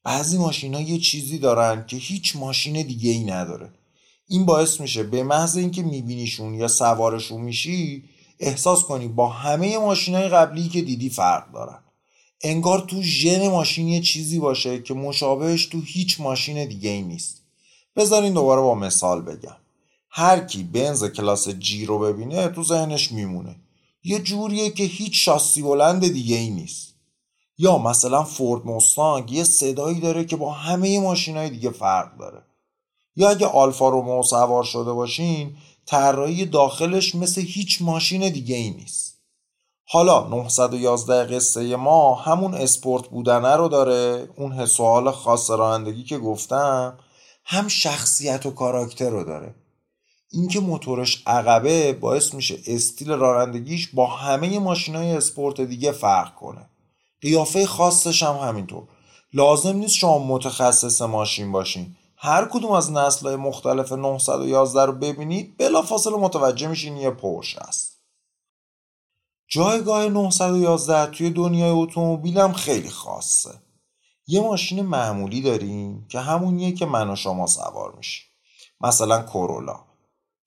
بعضی 0.03 0.37
ماشین 0.37 0.73
ها 0.73 0.81
یه 0.81 0.99
چیزی 0.99 1.39
دارن 1.39 1.85
که 1.85 1.97
هیچ 1.97 2.35
ماشین 2.35 2.81
دیگه 2.81 3.11
ای 3.11 3.23
نداره. 3.23 3.69
این 4.27 4.45
باعث 4.45 4.79
میشه 4.79 5.03
به 5.03 5.23
محض 5.23 5.57
اینکه 5.57 5.83
میبینیشون 5.83 6.53
یا 6.53 6.67
سوارشون 6.67 7.41
میشی 7.41 8.03
احساس 8.39 8.83
کنی 8.83 9.07
با 9.07 9.29
همه 9.29 9.77
ماشین 9.77 10.15
های 10.15 10.29
قبلی 10.29 10.69
که 10.69 10.81
دیدی 10.81 11.09
فرق 11.09 11.51
دارن. 11.51 11.79
انگار 12.41 12.79
تو 12.79 13.01
ژن 13.01 13.47
ماشین 13.47 13.87
یه 13.87 14.01
چیزی 14.01 14.39
باشه 14.39 14.81
که 14.81 14.93
مشابهش 14.93 15.65
تو 15.65 15.81
هیچ 15.81 16.21
ماشین 16.21 16.67
دیگه 16.67 16.89
ای 16.89 17.01
نیست. 17.01 17.41
بذارین 17.95 18.33
دوباره 18.33 18.61
با 18.61 18.75
مثال 18.75 19.21
بگم. 19.21 19.55
هر 20.09 20.39
کی 20.39 20.63
بنز 20.63 21.05
کلاس 21.05 21.49
جی 21.49 21.85
رو 21.85 21.99
ببینه 21.99 22.47
تو 22.47 22.63
ذهنش 22.63 23.11
میمونه. 23.11 23.55
یه 24.03 24.19
جوریه 24.19 24.69
که 24.69 24.83
هیچ 24.83 25.25
شاسی 25.25 25.61
بلند 25.61 26.07
دیگه 26.13 26.35
ای 26.35 26.49
نیست. 26.49 26.92
یا 27.57 27.77
مثلا 27.77 28.23
فورد 28.23 28.65
موستانگ 28.65 29.31
یه 29.31 29.43
صدایی 29.43 29.99
داره 29.99 30.25
که 30.25 30.35
با 30.35 30.51
همه 30.51 30.99
ماشین 30.99 31.37
های 31.37 31.49
دیگه 31.49 31.69
فرق 31.69 32.17
داره. 32.17 32.43
یا 33.15 33.29
اگه 33.29 33.47
آلفا 33.47 33.89
رومو 33.89 34.23
سوار 34.23 34.63
شده 34.63 34.93
باشین 34.93 35.57
طراحی 35.85 36.45
داخلش 36.45 37.15
مثل 37.15 37.41
هیچ 37.41 37.81
ماشین 37.81 38.29
دیگه 38.29 38.55
ای 38.55 38.69
نیست. 38.69 39.13
حالا 39.85 40.27
911 40.27 41.35
قصه 41.35 41.75
ما 41.75 42.15
همون 42.15 42.53
اسپورت 42.53 43.07
بودنه 43.07 43.55
رو 43.55 43.67
داره. 43.67 44.29
اون 44.35 44.51
حس 44.51 44.79
حال 44.79 45.11
خاص 45.11 45.51
رانندگی 45.51 46.03
که 46.03 46.17
گفتم 46.17 46.99
هم 47.45 47.67
شخصیت 47.67 48.45
و 48.45 48.51
کاراکتر 48.51 49.09
رو 49.09 49.23
داره. 49.23 49.55
اینکه 50.31 50.59
موتورش 50.59 51.23
عقبه 51.27 51.93
باعث 51.93 52.33
میشه 52.33 52.59
استیل 52.67 53.11
رانندگیش 53.11 53.87
با 53.87 54.07
همه 54.07 54.59
ماشین 54.59 54.95
های 54.95 55.11
اسپورت 55.11 55.61
دیگه 55.61 55.91
فرق 55.91 56.35
کنه. 56.35 56.69
قیافه 57.23 57.65
خاصش 57.65 58.23
هم 58.23 58.35
همینطور. 58.35 58.83
لازم 59.33 59.75
نیست 59.75 59.95
شما 59.95 60.19
متخصص 60.19 61.01
ماشین 61.01 61.51
باشین. 61.51 61.95
هر 62.17 62.45
کدوم 62.45 62.71
از 62.71 62.91
نسل 62.91 63.35
مختلف 63.35 63.91
911 63.91 64.85
رو 64.85 64.91
ببینید 64.91 65.57
بلافاصله 65.57 66.15
متوجه 66.15 66.67
میشین 66.67 66.97
یه 66.97 67.09
پرش 67.09 67.55
است 67.57 67.93
جایگاه 69.47 70.07
911 70.07 71.11
توی 71.11 71.29
دنیای 71.29 71.69
اتومبیل 71.69 72.39
هم 72.39 72.53
خیلی 72.53 72.89
خاصه. 72.89 73.51
یه 74.27 74.41
ماشین 74.41 74.81
معمولی 74.81 75.41
داریم 75.41 76.07
که 76.09 76.19
همونیه 76.19 76.71
که 76.71 76.85
من 76.85 77.09
و 77.09 77.15
شما 77.15 77.47
سوار 77.47 77.93
میشیم. 77.97 78.25
مثلا 78.81 79.21
کورولا. 79.21 79.79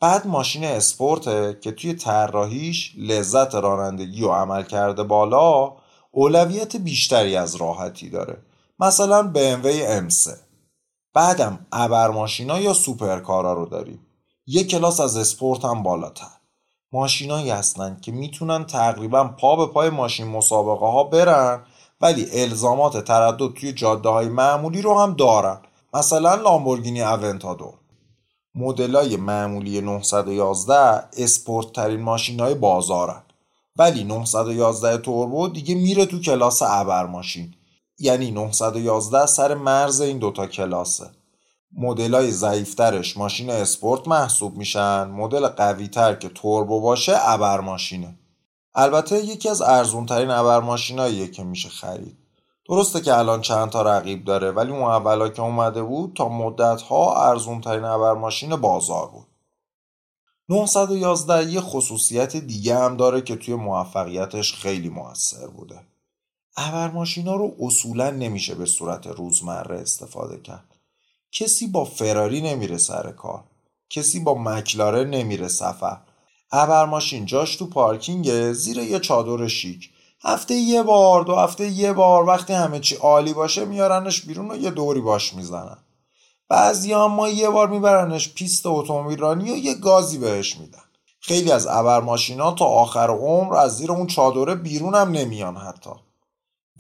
بعد 0.00 0.26
ماشین 0.26 0.64
اسپورته 0.64 1.58
که 1.62 1.72
توی 1.72 1.94
طراحیش 1.94 2.92
لذت 2.98 3.54
رانندگی 3.54 4.24
و 4.24 4.32
عمل 4.32 4.62
کرده 4.62 5.02
بالا 5.02 5.76
اولویت 6.16 6.76
بیشتری 6.76 7.37
از 7.37 7.57
راحتی 7.57 8.11
داره. 8.11 8.38
مثلا 8.79 9.33
BMW 9.35 9.68
M3 10.11 10.31
بعدم 11.14 11.66
ابرماشینا 11.72 12.61
یا 12.61 12.72
سوپرکارا 12.72 13.52
رو 13.52 13.66
داریم. 13.66 14.07
یه 14.46 14.64
کلاس 14.64 15.00
از 15.00 15.16
اسپورت 15.16 15.64
هم 15.64 15.83
بالاتر. 15.83 16.26
ماشینایی 16.92 17.50
هستن 17.50 17.98
که 18.02 18.12
می‌تونن 18.12 18.64
تقریبا 18.64 19.24
پا 19.24 19.57
به 19.57 19.72
پای 19.72 19.90
ماشین 19.90 20.26
مسابقه 20.26 20.87
ها 20.87 21.05
برن 21.05 21.62
ولی 22.00 22.26
الزامات 22.33 23.05
تردد 23.05 23.55
توی 23.55 23.72
جاده 23.72 24.09
های 24.09 24.29
معمولی 24.29 24.83
رو 24.83 24.98
هم 24.98 25.14
دارن. 25.14 25.59
مثلا 25.94 26.35
لامبورگینی 26.35 27.02
اونتادور 27.02 27.74
مدلای 28.55 29.16
معمولی 29.16 29.81
911 29.81 31.09
اسپورت 31.16 31.72
ترین 31.72 32.00
ماشین 32.00 32.40
های 32.40 32.55
بازارن. 32.55 33.22
ولی 33.78 34.04
911 34.04 34.98
توربو 34.98 35.48
دیگه 35.48 35.74
میره 35.74 36.06
تو 36.06 36.20
کلاس 36.20 36.62
ابر 36.62 37.06
ماشین 37.06 37.54
یعنی 37.98 38.30
911 38.30 39.26
سر 39.26 39.54
مرز 39.54 40.00
این 40.00 40.18
دوتا 40.18 40.46
کلاسه. 40.46 41.10
مدلای 41.78 42.30
ضعیفترش 42.30 43.16
ماشین 43.16 43.50
اسپورت 43.50 44.08
محسوب 44.08 44.56
میشن 44.56 45.04
مدل 45.04 45.48
قویتر 45.48 46.14
که 46.14 46.28
توربو 46.28 46.80
باشه 46.80 47.12
ابر 47.20 47.60
ماشینه 47.60 48.18
البته 48.74 49.24
یکی 49.24 49.48
از 49.48 49.62
ارزون 49.62 50.06
ترین 50.06 50.30
ابر 50.30 50.60
ماشیناییه 50.60 51.28
که 51.28 51.44
میشه 51.44 51.68
خرید. 51.68 52.16
درسته 52.68 53.00
که 53.00 53.18
الان 53.18 53.40
چند 53.40 53.70
تا 53.70 53.82
رقیب 53.82 54.24
داره 54.24 54.50
ولی 54.50 54.70
اون 54.70 54.82
اولا 54.82 55.28
که 55.28 55.42
اومده 55.42 55.82
بود 55.82 56.12
تا 56.16 56.28
مدت 56.28 56.82
ها 56.82 57.28
ارزون 57.30 57.60
ترین 57.60 57.84
ابر 57.84 58.12
ماشین 58.12 58.56
بازار 58.56 59.06
بود. 59.06 59.26
911 60.48 61.52
یه 61.52 61.61
خصوصیت 61.61 62.37
دیگه 62.37 62.78
هم 62.78 62.96
داره 62.96 63.20
که 63.20 63.37
توی 63.37 63.54
موفقیتش 63.54 64.54
خیلی 64.54 64.88
موثر 64.88 65.46
بوده. 65.46 65.80
ابر 66.56 66.90
ماشینا 66.90 67.37
رو 67.37 67.56
اصولا 67.61 68.11
نمیشه 68.11 68.54
به 68.54 68.66
صورت 68.66 69.06
روزمره 69.06 69.78
استفاده 69.78 70.40
کرد. 70.40 70.64
کسی 71.32 71.66
با 71.66 71.85
فراری 71.85 72.40
نمیره 72.40 72.78
سر 72.78 73.12
کار. 73.12 73.44
کسی 73.90 74.20
با 74.20 74.35
مکلاره 74.35 75.04
نمیره 75.04 75.48
سفر. 75.48 76.00
ابر 76.52 76.85
ماشین 76.85 77.26
جاش 77.26 77.56
تو 77.56 77.66
پارکینگ 77.66 78.52
زیر 78.52 78.78
یه 78.78 78.98
چادر 78.98 79.46
شیک. 79.48 79.90
هفته 80.22 80.54
یه 80.54 80.82
بار 80.82 81.24
دو 81.24 81.37
هفته 81.37 81.68
یه 81.68 81.92
بار 81.92 82.24
وقتی 82.24 82.52
همه 82.52 82.80
چی 82.80 82.94
عالی 82.94 83.32
باشه 83.32 83.64
میارنش 83.64 84.22
بیرون 84.22 84.50
و 84.50 84.56
یه 84.56 84.70
دوری 84.70 85.00
باش 85.00 85.35
می‌زنن. 85.35 85.78
بعضی 86.48 86.92
هم 86.92 87.12
ما 87.12 87.28
یه 87.28 87.50
بار 87.50 87.68
میبرنش 87.68 88.35
پیست 88.35 88.66
اتومبیل 88.66 89.18
رانی 89.18 89.52
و 89.52 89.56
یه 89.56 89.74
گازی 89.74 90.18
بهش 90.18 90.56
میدن. 90.56 90.82
خیلی 91.20 91.52
از 91.52 91.66
ابر 91.66 92.00
ماشینا 92.00 92.52
تا 92.52 92.64
آخر 92.64 93.11
عمر 93.11 93.56
از 93.56 93.76
زیر 93.76 93.92
اون 93.92 94.06
چادره 94.06 94.54
بیرون 94.54 94.94
هم 94.94 95.11
نمیان 95.11 95.56
حتی. 95.56 95.90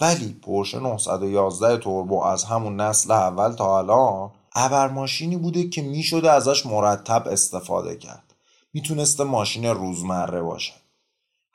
ولی 0.00 0.36
پورشه 0.42 0.78
911 0.78 1.76
توربو 1.76 2.22
از 2.22 2.44
همون 2.44 2.80
نسل 2.80 3.12
اول 3.12 3.52
تا 3.52 3.78
الان 3.78 4.30
ابر 4.54 4.88
ماشینی 4.88 5.36
بوده 5.36 5.68
که 5.68 5.82
می‌شده 5.82 6.30
ازش 6.30 6.66
مرتب 6.66 7.28
استفاده 7.30 7.96
کرد. 7.96 8.34
می‌تونسته 8.74 9.24
ماشین 9.24 9.66
روزمره 9.66 10.42
باشه. 10.42 10.72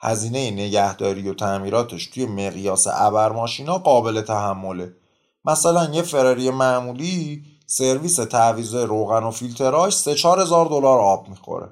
هزینه 0.00 0.50
نگهداری 0.50 1.28
و 1.28 1.34
تعمیراتش 1.34 2.06
توی 2.06 2.26
مقیاس 2.26 2.86
ابر 2.90 3.32
ماشینا 3.32 3.78
قابل 3.78 4.20
تحمله. 4.20 4.92
مثلا 5.44 5.94
یه 5.94 6.02
فراری 6.02 6.50
معمولی 6.50 7.44
سرویس 7.74 8.16
تعویض 8.16 8.74
روغن 8.74 9.24
و 9.24 9.30
فیلتراش 9.30 9.94
3 9.96 10.10
هزار 10.10 10.66
دلار 10.66 10.98
آب 10.98 11.28
می‌خوره. 11.28 11.68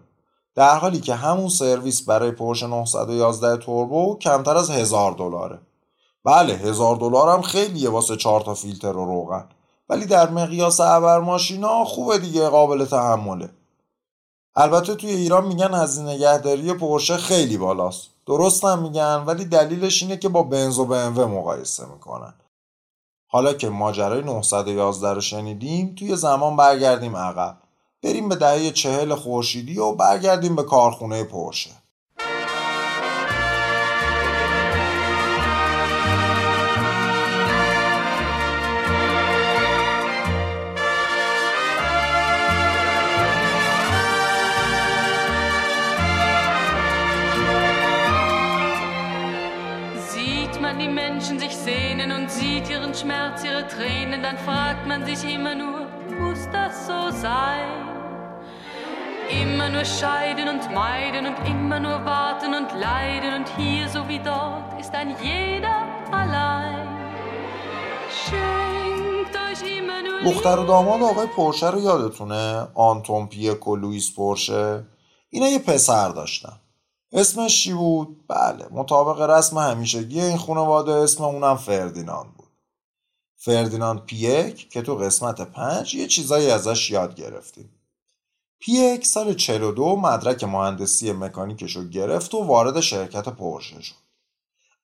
در 0.54 0.78
حالی 0.78 1.00
که 1.00 1.14
همون 1.14 1.48
سرویس 1.48 2.02
برای 2.02 2.30
پورش 2.30 2.62
911 2.62 3.56
توربو 3.56 4.18
کمتر 4.18 4.56
از 4.56 4.70
هزار 4.70 5.12
دلاره. 5.12 5.58
بله 6.24 6.54
هزار 6.54 6.96
دلار 6.96 7.28
هم 7.28 7.42
خیلیه 7.42 7.90
واسه 7.90 8.16
4 8.16 8.40
تا 8.40 8.54
فیلتر 8.54 8.96
و 8.96 9.04
روغن. 9.04 9.48
ولی 9.88 10.06
در 10.06 10.30
مقیاس 10.30 10.80
ابر 10.80 11.20
ماشینا 11.20 11.84
خوبه 11.84 12.18
دیگه 12.18 12.48
قابل 12.48 12.84
تحمله. 12.84 13.50
البته 14.56 14.94
توی 14.94 15.10
ایران 15.10 15.46
میگن 15.46 15.74
هزینه 15.74 16.14
نگهداری 16.14 16.74
پرشه 16.74 17.16
خیلی 17.16 17.58
بالاست. 17.58 18.08
درست 18.26 18.64
هم 18.64 18.82
میگن 18.82 19.24
ولی 19.26 19.44
دلیلش 19.44 20.02
اینه 20.02 20.16
که 20.16 20.28
با 20.28 20.42
بنز 20.42 20.78
و 20.78 20.86
BMW 20.86 21.18
مقایسه 21.18 21.86
می‌کنن. 21.86 22.34
حالا 23.32 23.54
که 23.54 23.68
ماجرای 23.68 24.22
911 24.22 25.14
رو 25.14 25.20
شنیدیم 25.20 25.94
توی 25.98 26.16
زمان 26.16 26.56
برگردیم 26.56 27.16
عقب. 27.16 27.56
بریم 28.02 28.28
به 28.28 28.36
دهه 28.36 28.70
چهل 28.70 29.14
خورشیدی 29.14 29.78
و 29.78 29.92
برگردیم 29.92 30.56
به 30.56 30.62
کارخونه 30.62 31.24
پرشه 31.24 31.70
Schmerz, 53.00 53.42
ihre 53.44 53.66
Tränen, 53.66 54.22
dann 54.22 54.36
fragt 54.38 54.86
man 54.86 55.06
sich 55.06 55.22
immer 55.24 55.54
nur, 55.54 55.78
muss 56.20 56.42
das 56.52 56.86
so 56.86 57.00
sein? 57.10 57.70
Immer 59.42 59.68
nur 59.70 59.84
scheiden 59.84 60.48
und 60.48 60.64
meiden 60.74 61.24
und 61.30 61.38
immer 61.52 61.80
nur 61.80 62.04
warten 62.04 62.52
und 62.54 62.68
leiden 62.78 63.32
und 63.38 63.48
hier 63.56 63.88
so 63.88 64.06
wie 64.08 64.18
dort 64.18 64.78
ist 64.80 64.94
ein 64.94 65.10
jeder 65.22 65.78
allein. 66.12 66.86
دختر 70.24 70.58
و 70.58 70.64
داماد 70.66 71.02
آقای 71.02 71.26
پرشه 71.26 71.70
رو 71.70 71.80
یادتونه؟ 71.80 72.68
آنتون 72.74 73.26
پیک 73.26 73.68
و 73.68 73.76
لوئیس 73.76 74.14
پرشه 74.16 74.84
اینا 75.30 75.48
یه 75.48 75.58
پسر 75.58 76.08
داشتن 76.08 76.60
اسمش 77.12 77.62
چی 77.62 77.72
بود؟ 77.72 78.24
بله 78.28 78.66
مطابق 78.70 79.20
رسم 79.20 79.58
همیشگی 79.58 80.20
این 80.20 80.38
خانواده 80.38 80.92
اسم 80.92 81.24
اونم 81.24 81.56
فردیناند 81.56 82.34
بود 82.36 82.39
فردیناند 83.42 84.04
پیک 84.04 84.70
که 84.70 84.82
تو 84.82 84.96
قسمت 84.96 85.40
پنج 85.40 85.94
یه 85.94 86.06
چیزایی 86.06 86.50
ازش 86.50 86.90
یاد 86.90 87.14
گرفتیم 87.14 87.70
پیک 88.58 89.06
سال 89.06 89.34
42 89.34 89.96
مدرک 89.96 90.44
مهندسی 90.44 91.12
مکانیکش 91.12 91.76
رو 91.76 91.84
گرفت 91.84 92.34
و 92.34 92.44
وارد 92.44 92.80
شرکت 92.80 93.28
پرشه 93.28 93.80
شد 93.80 93.94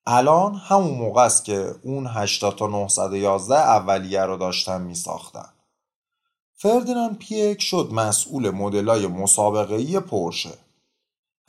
الان 0.07 0.55
همون 0.55 0.99
موقع 0.99 1.23
است 1.23 1.45
که 1.45 1.75
اون 1.83 2.07
80 2.07 2.57
تا 2.57 2.67
911 2.67 3.55
اولیه 3.55 4.21
رو 4.21 4.37
داشتن 4.37 4.83
می 4.83 4.95
ساختن. 4.95 5.49
فردیناند 6.55 7.19
پیک 7.19 7.63
شد 7.63 7.89
مسئول 7.93 8.51
مدلای 8.51 9.07
مسابقه‌ای 9.07 10.01
پرشه. 10.01 10.59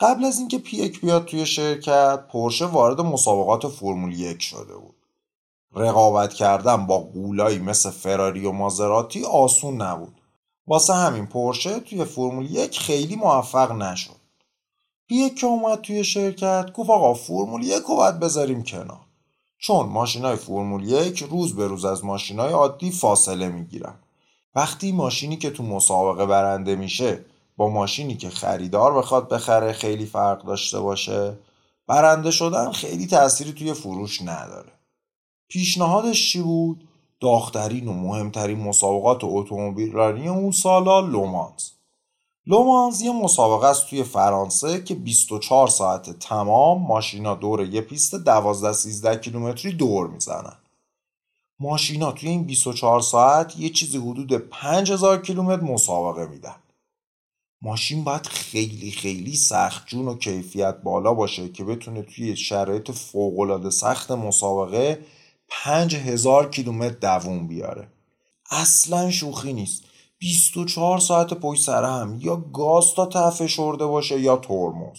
قبل 0.00 0.24
از 0.24 0.38
اینکه 0.38 0.58
پیک 0.58 1.00
بیاد 1.00 1.24
توی 1.24 1.46
شرکت، 1.46 2.28
پرشه 2.28 2.66
وارد 2.66 3.00
مسابقات 3.00 3.68
فرمول 3.68 4.20
یک 4.20 4.42
شده 4.42 4.76
بود. 4.76 4.97
رقابت 5.78 6.34
کردن 6.34 6.86
با 6.86 6.98
قولایی 6.98 7.58
مثل 7.58 7.90
فراری 7.90 8.46
و 8.46 8.52
مازراتی 8.52 9.24
آسون 9.24 9.82
نبود. 9.82 10.20
واسه 10.66 10.94
همین 10.94 11.26
پرشه 11.26 11.80
توی 11.80 12.04
فرمول 12.04 12.50
یک 12.50 12.78
خیلی 12.78 13.16
موفق 13.16 13.72
نشد. 13.72 14.18
پیک 15.08 15.38
که 15.38 15.46
اومد 15.46 15.80
توی 15.80 16.04
شرکت 16.04 16.72
گفت 16.72 16.90
آقا 16.90 17.14
فرمول 17.14 17.62
یک 17.62 17.82
رو 17.88 17.96
باید 17.96 18.20
بذاریم 18.20 18.62
کنار. 18.62 19.00
چون 19.58 19.86
ماشین 19.86 20.24
های 20.24 20.36
فرمول 20.36 20.88
یک 20.88 21.18
روز 21.30 21.56
به 21.56 21.66
روز 21.66 21.84
از 21.84 22.04
ماشین 22.04 22.38
های 22.38 22.52
عادی 22.52 22.90
فاصله 22.90 23.48
می‌گیرن. 23.48 23.94
وقتی 24.54 24.92
ماشینی 24.92 25.36
که 25.36 25.50
تو 25.50 25.62
مسابقه 25.62 26.26
برنده 26.26 26.76
میشه 26.76 27.24
با 27.56 27.68
ماشینی 27.68 28.16
که 28.16 28.30
خریدار 28.30 28.94
بخواد 28.94 29.28
بخره 29.28 29.72
خیلی 29.72 30.06
فرق 30.06 30.44
داشته 30.44 30.80
باشه 30.80 31.38
برنده 31.86 32.30
شدن 32.30 32.72
خیلی 32.72 33.06
تأثیری 33.06 33.52
توی 33.52 33.72
فروش 33.72 34.22
نداره. 34.22 34.72
پیشنهادش 35.48 36.32
چی 36.32 36.42
بود؟ 36.42 36.88
داغ‌ترین 37.20 37.88
و 37.88 37.92
مهمترین 37.92 38.58
مسابقات 38.58 39.20
اتومبیل 39.22 39.92
رانی 39.92 40.28
اون 40.28 40.50
سالا 40.50 41.00
لومانز. 41.00 41.70
لومانز 42.46 43.02
یه 43.02 43.12
مسابقه 43.12 43.66
است 43.66 43.86
توی 43.86 44.02
فرانسه 44.02 44.82
که 44.82 44.94
24 44.94 45.68
ساعت 45.68 46.18
تمام 46.18 46.82
ماشینا 46.82 47.34
دور 47.34 47.64
یه 47.64 47.80
پیست 47.80 48.14
12 48.14 48.72
13 48.72 49.16
کیلومتری 49.16 49.72
دور 49.72 50.06
می‌زنن. 50.06 50.56
ماشینا 51.60 52.12
توی 52.12 52.28
این 52.28 52.44
24 52.44 53.00
ساعت 53.00 53.58
یه 53.58 53.68
چیزی 53.68 53.98
حدود 53.98 54.32
5000 54.32 55.22
کیلومتر 55.22 55.62
مسابقه 55.62 56.26
میدن. 56.26 56.54
ماشین 57.62 58.04
باید 58.04 58.26
خیلی 58.26 58.90
خیلی 58.90 59.36
سخت 59.36 59.86
جون 59.86 60.08
و 60.08 60.14
کیفیت 60.14 60.82
بالا 60.82 61.14
باشه 61.14 61.48
که 61.48 61.64
بتونه 61.64 62.02
توی 62.02 62.36
شرایط 62.36 62.90
فوقالعاده 62.90 63.70
سخت 63.70 64.10
مسابقه 64.10 65.04
پنج 65.48 65.96
هزار 65.96 66.50
کیلومتر 66.50 67.18
دووم 67.18 67.48
بیاره. 67.48 67.88
اصلا 68.50 69.10
شوخی 69.10 69.52
نیست. 69.52 69.82
24 70.18 70.98
ساعت 70.98 71.34
پشت 71.34 71.62
سر 71.62 71.84
هم. 71.84 72.18
یا 72.20 72.36
گاز 72.36 72.94
تا 72.94 73.06
ته 73.06 73.30
فشرده 73.30 73.86
باشه 73.86 74.20
یا 74.20 74.36
ترمز. 74.36 74.98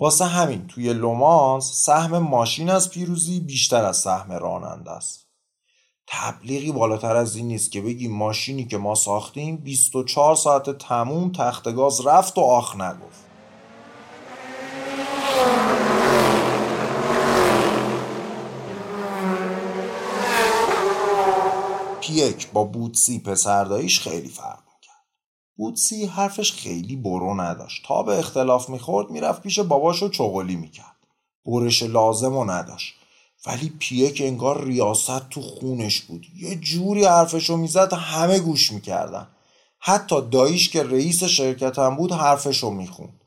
واسه 0.00 0.24
همین 0.24 0.66
توی 0.66 0.92
لومانس 0.92 1.72
سهم 1.72 2.18
ماشین 2.18 2.70
از 2.70 2.90
پیروزی 2.90 3.40
بیشتر 3.40 3.84
از 3.84 3.96
سهم 3.96 4.32
راننده 4.32 4.90
است. 4.90 5.26
تبلیغی 6.06 6.72
بالاتر 6.72 7.16
از 7.16 7.36
این 7.36 7.48
نیست 7.48 7.72
که 7.72 7.80
بگی 7.80 8.08
ماشینی 8.08 8.64
که 8.64 8.78
ما 8.78 8.94
ساختیم 8.94 9.56
24 9.56 10.34
ساعت 10.34 10.78
تموم 10.78 11.32
تخت 11.32 11.72
گاز 11.72 12.06
رفت 12.06 12.38
و 12.38 12.40
آخ 12.40 12.76
نگفت. 12.76 13.23
پیک 22.06 22.50
با 22.52 22.64
بوتسی 22.64 23.18
پسرداییش 23.18 24.00
خیلی 24.00 24.28
فرق 24.28 24.58
می‌کرد. 24.74 25.04
بوتسی 25.56 26.06
حرفش 26.06 26.52
خیلی 26.52 26.96
برو 26.96 27.40
نداشت. 27.40 27.84
تا 27.86 28.02
به 28.02 28.18
اختلاف 28.18 28.70
می‌خورد 28.70 29.10
می‌رفت 29.10 29.42
پیش 29.42 29.58
باباش 29.58 30.02
و 30.02 30.08
چغلی 30.08 30.56
می‌کرد. 30.56 30.96
برش 31.46 31.82
لازم 31.82 32.36
و 32.36 32.44
نداشت. 32.44 32.94
ولی 33.46 33.72
پیک 33.78 34.22
انگار 34.24 34.64
ریاست 34.64 35.28
تو 35.28 35.40
خونش 35.40 36.00
بود. 36.00 36.26
یه 36.36 36.54
جوری 36.56 37.04
حرفشو 37.04 37.56
می‌زد 37.56 37.92
همه 37.92 38.38
گوش 38.38 38.72
می‌کردن. 38.72 39.28
حتی 39.78 40.20
داییش 40.30 40.68
که 40.68 40.82
رئیس 40.82 41.24
شرکتم 41.24 41.96
بود 41.96 42.12
حرفشو 42.12 42.70
می‌خوند. 42.70 43.20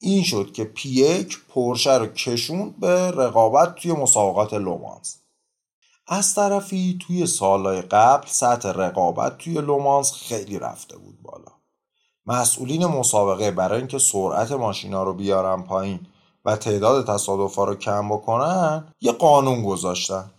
این 0.00 0.22
شد 0.22 0.52
که 0.52 0.64
پیک 0.64 1.38
پرشه 1.48 1.94
رو 1.94 2.06
کشوند 2.06 2.80
به 2.80 3.10
رقابت 3.10 3.74
توی 3.74 3.92
مسابقات 3.92 4.54
لومانس. 4.54 5.17
از 6.10 6.34
طرفی 6.34 6.98
توی 7.06 7.26
سالهای 7.26 7.82
قبل 7.82 8.26
سطح 8.26 8.68
رقابت 8.68 9.38
توی 9.38 9.54
لومانس 9.54 10.12
خیلی 10.12 10.58
رفته 10.58 10.96
بود 10.96 11.22
بالا. 11.22 11.52
مسئولین 12.26 12.86
مسابقه 12.86 13.50
برای 13.50 13.78
اینکه 13.78 13.98
سرعت 13.98 14.52
ماشینا 14.52 15.02
رو 15.02 15.14
بیارن 15.14 15.62
پایین 15.62 16.00
و 16.44 16.56
تعداد 16.56 17.06
تصادفا 17.06 17.64
رو 17.64 17.74
کم 17.74 18.08
بکنن 18.08 18.84
یه 19.00 19.12
قانون 19.12 19.62
گذاشتن. 19.62 20.30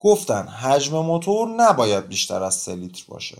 گفتن 0.00 0.42
حجم 0.42 0.98
موتور 0.98 1.48
نباید 1.48 2.08
بیشتر 2.08 2.42
از 2.42 2.54
سه 2.54 2.74
لیتر 2.74 3.04
باشه. 3.08 3.36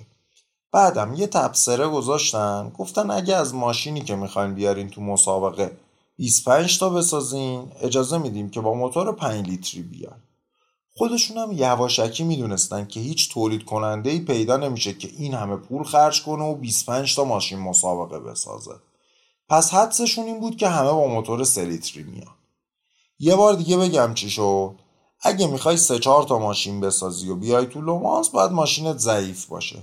بعدم 0.72 1.14
یه 1.14 1.26
تبصره 1.26 1.88
گذاشتن 1.88 2.72
گفتن 2.78 3.10
اگه 3.10 3.36
از 3.36 3.54
ماشینی 3.54 4.00
که 4.00 4.16
می‌خواین 4.16 4.54
بیارین 4.54 4.90
تو 4.90 5.00
مسابقه 5.00 5.76
25 6.16 6.78
تا 6.78 6.90
بسازین 6.90 7.72
اجازه 7.80 8.18
میدیم 8.18 8.50
که 8.50 8.60
با 8.60 8.74
موتور 8.74 9.12
5 9.12 9.48
لیتری 9.48 9.82
بیان. 9.82 10.16
خودشون 10.94 11.38
هم 11.38 11.52
یواشکی 11.52 12.24
می‌دونستن 12.24 12.86
که 12.86 13.00
هیچ 13.00 13.32
تولید 13.32 13.64
کننده 13.64 14.10
ای 14.10 14.20
پیدا 14.20 14.56
نمیشه 14.56 14.94
که 14.94 15.08
این 15.08 15.34
همه 15.34 15.56
پول 15.56 15.82
خرج 15.82 16.22
کنه 16.22 16.44
و 16.44 16.54
25 16.54 17.16
تا 17.16 17.24
ماشین 17.24 17.58
مسابقه 17.58 18.18
بسازه. 18.18 18.74
پس 19.48 19.74
حدسشون 19.74 20.24
این 20.24 20.40
بود 20.40 20.56
که 20.56 20.68
همه 20.68 20.92
با 20.92 21.06
موتور 21.06 21.44
سه 21.44 21.61
لیتری 21.61 22.02
میان. 22.02 22.34
یه 23.18 23.36
بار 23.36 23.54
دیگه 23.54 23.76
بگم 23.76 24.14
چی 24.14 24.30
شد. 24.30 24.74
اگه 25.20 25.46
می‌خوای 25.46 25.76
سه 25.76 25.98
چهار 25.98 26.22
تا 26.22 26.38
ماشین 26.38 26.80
بسازی 26.80 27.28
و 27.28 27.34
بیای 27.36 27.66
تو 27.66 27.80
لومانس 27.80 28.28
باید 28.28 28.52
ماشینت 28.52 28.98
ضعیف 28.98 29.46
باشه. 29.46 29.82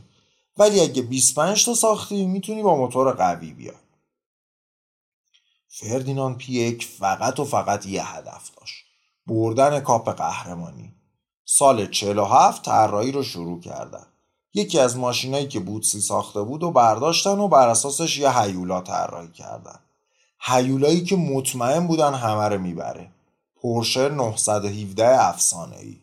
ولی 0.58 0.80
اگه 0.80 1.02
25 1.02 1.66
تا 1.66 1.74
ساختی 1.74 2.26
می‌تونی 2.26 2.64
با 2.64 2.76
موتور 2.76 3.12
قوی 3.12 3.54
بیای. 3.54 3.76
فردیناند 5.68 6.38
پیک 6.38 6.86
فقط 6.86 7.40
و 7.40 7.46
فقط 7.46 7.86
یه 7.86 8.16
هدف 8.16 8.52
داشت. 8.56 8.86
بردن 9.28 9.80
کاپ 9.80 10.10
قهرمانی. 10.10 10.99
سال 11.52 11.86
47 11.86 12.66
طراحی 12.66 13.12
رو 13.12 13.24
شروع 13.24 13.60
کردن. 13.60 14.06
یکی 14.54 14.80
از 14.80 14.98
ماشینایی 14.98 15.48
که 15.48 15.60
بوتسی 15.60 16.02
ساخته 16.02 16.42
بود 16.42 16.64
و 16.64 16.72
برداشتن 16.72 17.40
و 17.40 17.48
بر 17.48 17.70
اساسش 17.70 18.18
یه 18.18 18.40
هیولا 18.40 18.82
طراحی 18.82 19.32
کردن. 19.32 19.80
هیولایی 20.40 21.04
که 21.04 21.16
مطمئن 21.16 21.88
بودن 21.88 22.14
همه 22.14 22.48
رو 22.48 22.62
می‌بره. 22.62 23.12
پورشه 23.62 24.10
917 24.10 25.28
افسانه 25.28 25.78
ای 25.78 25.98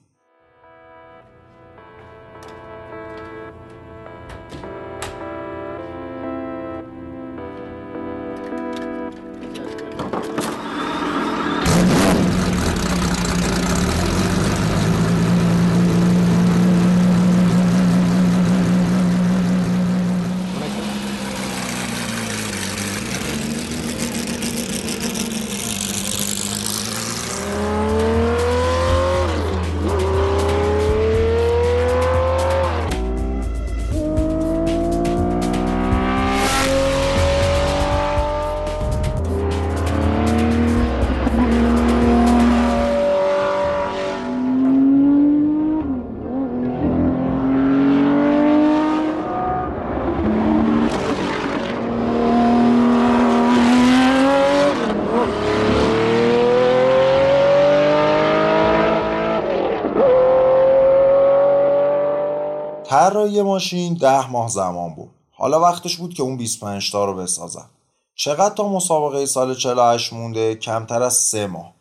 طراحی 62.89 63.43
ماشین 63.43 63.95
ده 63.95 64.31
ماه 64.31 64.49
زمان 64.49 64.95
بود. 64.95 65.11
حالا 65.31 65.61
وقتش 65.61 65.97
بود 65.97 66.15
که 66.15 66.23
اون 66.23 66.37
25 66.37 66.93
تا 66.93 67.05
رو 67.05 67.15
بسازن. 67.15 67.67
چقدر 68.15 68.55
تا 68.55 68.69
مسابقه 68.69 69.27
سال 69.27 69.55
48 69.55 70.13
مونده؟ 70.13 70.55
کمتر 70.55 71.03
از 71.03 71.15
سه 71.15 71.47
ماه. 71.47 71.75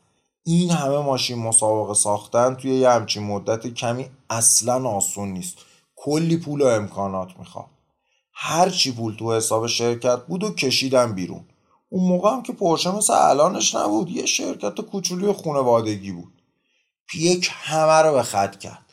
این 0.43 0.71
همه 0.71 0.97
ماشین 0.97 1.39
مسابقه 1.39 1.93
ساختن 1.93 2.55
توی 2.55 2.75
یه 2.75 2.89
همچین 2.89 3.23
مدت 3.23 3.67
کمی 3.67 4.09
اصلا 4.29 4.89
آسون 4.89 5.29
نیست. 5.29 5.57
کلی 5.95 6.37
پول 6.37 6.61
و 6.61 6.65
امکانات 6.65 7.39
می‌خواد. 7.39 7.65
هر 8.33 8.69
چی 8.69 8.91
پول 8.91 9.15
تو 9.15 9.33
حساب 9.33 9.67
شرکت 9.67 10.25
بود 10.25 10.43
و 10.43 10.53
کشیدن 10.53 11.13
بیرون. 11.13 11.45
اون 11.89 12.07
موقع 12.07 12.29
هم 12.29 12.43
که 12.43 12.53
پرشه 12.53 12.91
مثل 12.91 13.13
الانش 13.13 13.75
نبود 13.75 14.09
یه 14.09 14.25
شرکت 14.25 14.81
کوچولی 14.81 15.31
خونوادگی 15.31 16.11
بود. 16.11 16.33
پیک 17.07 17.49
همه 17.53 18.01
رو 18.01 18.13
به 18.13 18.23
خط 18.23 18.59
کرد. 18.59 18.84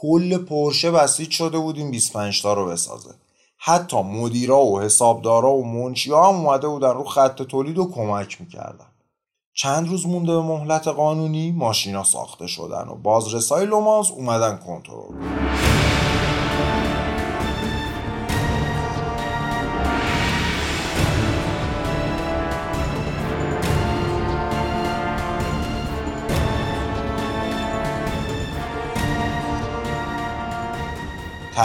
کل 0.00 0.38
پرشه 0.38 0.90
بسیج 0.90 1.30
شده 1.30 1.58
بود 1.58 1.76
این 1.76 1.90
25 1.90 2.42
تا 2.42 2.52
رو 2.52 2.66
بسازه. 2.66 3.10
حتی 3.58 4.02
مدیرا 4.02 4.64
و 4.64 4.80
حسابدارا 4.80 5.52
و 5.52 5.64
منشیا 5.64 6.24
هم 6.24 6.34
اومده 6.34 6.68
بودن 6.68 6.94
رو 6.94 7.04
خط 7.04 7.42
تولید 7.42 7.78
و 7.78 7.90
کمک 7.94 8.40
می‌کردن. 8.40 8.86
چند 9.54 9.88
روز 9.88 10.06
مونده 10.06 10.32
به 10.32 10.42
مهلت 10.42 10.88
قانونی 10.88 11.52
ماشینا 11.52 12.04
ساخته 12.04 12.46
شدن 12.46 12.88
و 12.88 12.94
بازرسای 12.94 13.66
لومانس 13.66 14.10
اومدن 14.10 14.56
کنترل. 14.56 15.14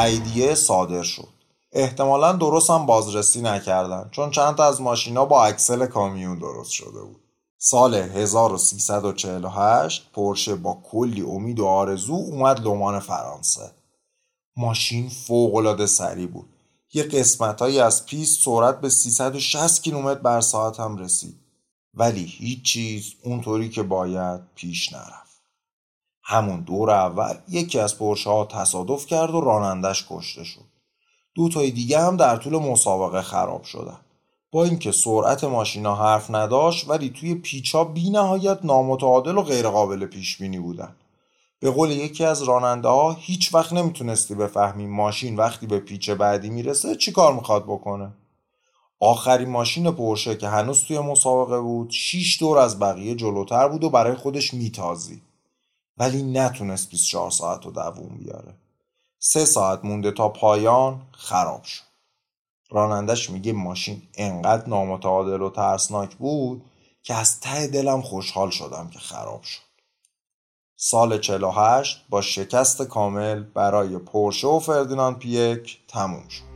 تاییدیه 0.03 0.55
صادر 0.55 1.03
شد. 1.03 1.27
احتمالا 1.71 2.31
درست 2.31 2.69
هم 2.69 2.85
بازرسی 2.85 3.41
نکردن 3.41 4.09
چون 4.11 4.31
چند 4.31 4.55
تا 4.55 4.63
از 4.63 4.81
ماشینا 4.81 5.25
با 5.25 5.45
اکسل 5.45 5.85
کامیون 5.85 6.39
درست 6.39 6.71
شده 6.71 7.01
بود. 7.01 7.21
سال 7.57 7.95
1348 7.95 10.09
پرشه 10.13 10.55
با 10.55 10.77
کلی 10.91 11.21
امید 11.21 11.59
و 11.59 11.65
آرزو 11.65 12.13
اومد 12.13 12.59
لومان 12.59 12.99
فرانسه. 12.99 13.71
ماشین 14.57 15.09
فوقالعاده 15.09 15.85
سریع 15.85 16.27
بود. 16.27 16.49
یه 16.93 17.03
قسمتهایی 17.03 17.79
از 17.79 18.05
پیست 18.05 18.45
سرعت 18.45 18.81
به 18.81 18.89
360 18.89 19.83
کیلومتر 19.83 20.19
بر 20.19 20.41
ساعت 20.41 20.79
هم 20.79 20.97
رسید. 20.97 21.35
ولی 21.93 22.23
هیچ 22.23 22.63
چیز 22.63 23.13
اونطوری 23.23 23.69
که 23.69 23.83
باید 23.83 24.41
پیش 24.55 24.93
نرفت. 24.93 25.22
همون 26.23 26.61
دور 26.61 26.91
اول 26.91 27.33
یکی 27.49 27.79
از 27.79 27.97
پرشه 27.97 28.29
ها 28.29 28.45
تصادف 28.45 29.05
کرد 29.05 29.35
و 29.35 29.41
رانندش 29.41 30.05
کشته 30.09 30.43
شد. 30.43 30.61
دو 31.35 31.49
تای 31.49 31.71
دیگه 31.71 31.99
هم 31.99 32.17
در 32.17 32.37
طول 32.37 32.57
مسابقه 32.57 33.21
خراب 33.21 33.63
شدن. 33.63 33.97
با 34.51 34.63
اینکه 34.63 34.91
سرعت 34.91 35.43
ماشینا 35.43 35.95
حرف 35.95 36.31
نداشت 36.31 36.89
ولی 36.89 37.09
توی 37.09 37.35
پیچا 37.35 37.83
بی 37.83 38.09
نهایت 38.09 38.59
نامتعادل 38.63 39.37
و 39.37 39.41
غیرقابل 39.41 40.05
پیش 40.05 40.37
بینی 40.37 40.59
بودن. 40.59 40.95
به 41.59 41.71
قول 41.71 41.91
یکی 41.91 42.25
از 42.25 42.43
راننده 42.43 42.87
ها 42.87 43.13
هیچ 43.19 43.53
وقت 43.53 43.73
نمی‌تونستی 43.73 44.35
بفهمی 44.35 44.87
ماشین 44.87 45.35
وقتی 45.35 45.67
به 45.67 45.79
پیچ 45.79 46.09
بعدی 46.09 46.49
می‌رسه 46.49 46.95
چی 46.95 47.11
کار 47.11 47.33
می‌خواد 47.33 47.63
بکنه. 47.63 48.13
آخرین 48.99 49.49
ماشین 49.49 49.91
پرشه 49.91 50.37
که 50.37 50.47
هنوز 50.47 50.83
توی 50.83 50.99
مسابقه 50.99 51.59
بود 51.59 51.89
6 51.89 52.39
دور 52.39 52.57
از 52.57 52.79
بقیه 52.79 53.15
جلوتر 53.15 53.67
بود 53.67 53.83
و 53.83 53.89
برای 53.89 54.15
خودش 54.15 54.53
میتازی 54.53 55.21
ولی 55.97 56.23
نتونست 56.23 56.89
24 56.89 57.31
ساعت 57.31 57.65
رو 57.65 57.71
دووم 57.71 58.17
بیاره. 58.17 58.53
سه 59.19 59.45
ساعت 59.45 59.85
مونده 59.85 60.11
تا 60.11 60.29
پایان 60.29 61.01
خراب 61.11 61.63
شد. 61.63 61.83
رانندش 62.69 63.29
میگه 63.29 63.53
ماشین 63.53 64.01
انقدر 64.13 64.69
نامتعادل 64.69 65.41
و 65.41 65.49
ترسناک 65.49 66.15
بود 66.15 66.65
که 67.03 67.13
از 67.13 67.39
ته 67.39 67.67
دلم 67.67 68.01
خوشحال 68.01 68.49
شدم 68.49 68.89
که 68.89 68.99
خراب 68.99 69.43
شد. 69.43 69.61
سال 70.75 71.19
48 71.19 72.05
با 72.09 72.21
شکست 72.21 72.81
کامل 72.81 73.43
برای 73.43 73.97
پورشه 73.97 74.47
و 74.47 74.59
فردیناند 74.59 75.17
پیک 75.19 75.79
تموم 75.87 76.27
شد. 76.27 76.52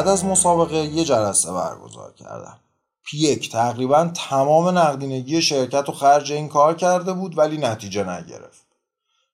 بعد 0.00 0.08
از 0.08 0.24
مسابقه 0.24 0.76
یه 0.76 1.04
جلسه 1.04 1.52
برگزار 1.52 2.12
کردم. 2.12 2.58
پیک 3.04 3.52
تقریبا 3.52 4.10
تمام 4.14 4.78
نقدینگی 4.78 5.42
شرکت 5.42 5.88
و 5.88 5.92
خرج 5.92 6.32
این 6.32 6.48
کار 6.48 6.74
کرده 6.74 7.12
بود 7.12 7.38
ولی 7.38 7.56
نتیجه 7.56 8.02
نگرفت. 8.02 8.66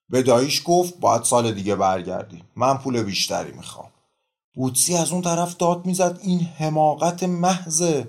به 0.08 0.22
داییش 0.22 0.62
گفت 0.64 0.98
باید 1.00 1.22
سال 1.22 1.52
دیگه 1.52 1.76
برگردیم. 1.76 2.44
من 2.56 2.78
پول 2.78 3.02
بیشتری 3.02 3.52
می‌خوام. 3.52 3.88
بوتسی 4.54 4.96
از 4.96 5.12
اون 5.12 5.22
طرف 5.22 5.56
داد 5.56 5.86
می‌زد 5.86 6.18
این 6.22 6.40
حماقت 6.40 7.22
محضه. 7.22 8.08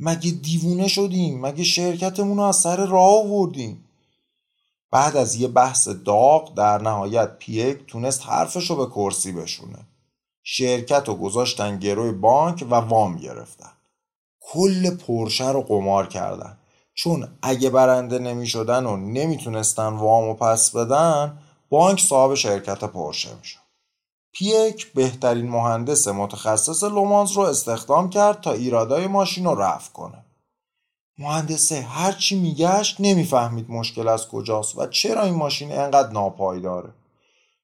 مگه 0.00 0.30
دیوونه 0.30 0.88
شدیم؟ 0.88 1.40
مگه 1.40 1.64
شرکتمون 1.64 2.36
رو 2.36 2.42
از 2.42 2.56
سر 2.56 2.86
راه 2.86 3.18
آوردیم؟ 3.18 3.84
بعد 4.90 5.16
از 5.16 5.34
یه 5.34 5.48
بحث 5.48 5.88
داغ 5.88 6.54
در 6.54 6.82
نهایت 6.82 7.38
پیک 7.38 7.86
تونست 7.86 8.26
حرفش 8.26 8.70
رو 8.70 8.76
به 8.76 8.86
کرسی 8.86 9.32
بشونه. 9.32 9.78
شرکت 10.42 11.08
رو 11.08 11.14
گذاشتن 11.14 11.78
گروی 11.78 12.12
بانک 12.12 12.66
و 12.70 12.74
وام 12.74 13.16
گرفتن. 13.16 13.72
کل 14.40 14.96
پرشه 14.96 15.50
رو 15.50 15.62
قمار 15.62 16.06
کردن. 16.06 16.58
چون 16.94 17.28
اگه 17.42 17.70
برنده 17.70 18.18
نمی 18.18 18.46
شدن 18.46 18.86
و 18.86 18.96
نمی‌تونستن 18.96 19.88
وام 19.88 20.28
و 20.28 20.34
پس 20.34 20.70
بدن 20.70 21.38
بانک 21.70 22.00
صاحب 22.00 22.34
شرکت 22.34 22.84
پرشه 22.84 23.28
میشن 23.38 23.60
پیک 24.32 24.92
بهترین 24.92 25.48
مهندس 25.48 26.08
متخصص 26.08 26.84
لومانز 26.84 27.32
رو 27.32 27.42
استخدام 27.42 28.10
کرد 28.10 28.40
تا 28.40 28.52
ایرادای 28.52 29.06
ماشین 29.06 29.44
رو 29.44 29.54
رفع 29.54 29.92
کنه. 29.92 30.24
مهندسه 31.18 31.80
هرچی 31.80 32.40
میگشت 32.40 32.96
نمی‌فهمید 33.00 33.70
مشکل 33.70 34.08
از 34.08 34.28
کجاست 34.28 34.78
و 34.78 34.86
چرا 34.86 35.22
این 35.22 35.34
ماشین 35.34 35.72
انقدر 35.72 36.12
ناپایداره. 36.12 36.92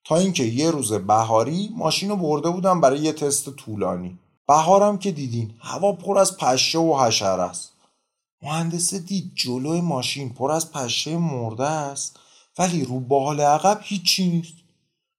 تا 0.09 0.17
اینکه 0.17 0.45
یه 0.45 0.71
روز 0.71 0.93
بهاری 0.93 1.71
ماشین 1.77 2.09
رو 2.09 2.17
برده 2.17 2.51
بودم 2.51 2.81
برای 2.81 2.99
یه 2.99 3.13
تست 3.13 3.51
طولانی. 3.51 4.19
بهارم 4.47 4.99
که 4.99 5.13
دیدین 5.13 5.55
هوا 5.61 5.93
پر 5.93 6.19
از 6.19 6.37
پشه 6.37 6.79
و 6.79 7.05
حشره 7.05 7.43
است. 7.43 7.73
مهندسه 8.43 8.99
دید 8.99 9.33
جلوی 9.35 9.81
ماشین 9.81 10.31
پر 10.31 10.51
از 10.51 10.73
پشه 10.73 11.17
مرده 11.17 11.67
است 11.67 12.17
ولی 12.59 12.85
رو 12.85 13.01
بال 13.01 13.41
عقب 13.41 13.81
هیچی 13.83 14.31
نیست. 14.31 14.55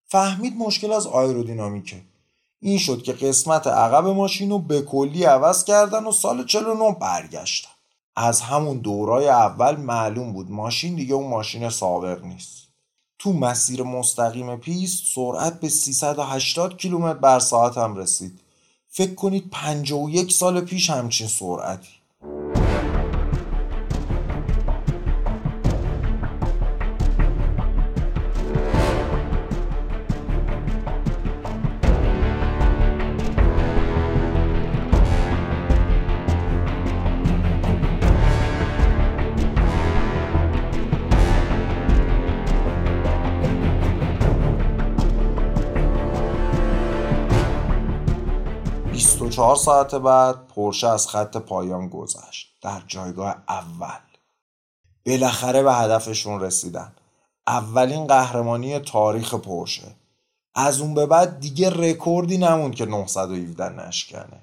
فهمید 0.05 0.57
مشکل 0.57 0.91
از 0.91 1.07
آیرودینامیکه. 1.07 2.01
این 2.61 2.77
شد 2.77 3.03
که 3.03 3.13
قسمت 3.13 3.67
عقب 3.67 4.07
ماشین 4.07 4.49
رو 4.49 4.59
به 4.59 4.81
کلی 4.81 5.23
عوض 5.23 5.63
کردن 5.63 6.05
و 6.05 6.11
سال 6.11 6.45
49 6.45 6.95
برگشتن. 6.99 7.69
از 8.15 8.41
همون 8.41 8.77
دورای 8.77 9.27
اول 9.27 9.75
معلوم 9.75 10.33
بود 10.33 10.51
ماشین 10.51 10.95
دیگه 10.95 11.13
اون 11.13 11.29
ماشین 11.29 11.69
سابق 11.69 12.23
نیست. 12.23 12.68
تو 13.19 13.33
مسیر 13.33 13.83
مستقیم 13.83 14.55
پیست 14.55 15.03
سرعت 15.15 15.59
به 15.59 15.69
380 15.69 16.77
کیلومتر 16.77 17.19
بر 17.19 17.39
ساعت 17.39 17.77
هم 17.77 17.95
رسید. 17.95 18.39
فکر 18.89 19.15
کنید 19.15 19.49
51 19.51 20.31
سال 20.31 20.61
پیش 20.61 20.89
همچین 20.89 21.27
سرعتی. 21.27 21.98
ساعت 49.59 49.95
بعد 49.95 50.47
پرشه 50.47 50.87
از 50.87 51.07
خط 51.07 51.37
پایان 51.37 51.87
گذشت 51.87 52.47
در 52.61 52.81
جایگاه 52.87 53.35
اول. 53.47 53.99
بالاخره 55.05 55.63
به 55.63 55.73
هدفشون 55.73 56.41
رسیدن. 56.41 56.91
اولین 57.47 58.07
قهرمانی 58.07 58.79
تاریخ 58.79 59.33
پرشه. 59.33 59.95
از 60.55 60.81
اون 60.81 60.93
به 60.93 61.05
بعد 61.05 61.39
دیگه 61.39 61.69
رکوردی 61.69 62.37
نموند 62.37 62.75
که 62.75 62.85
917 62.85 63.87
نشکنه. 63.87 64.41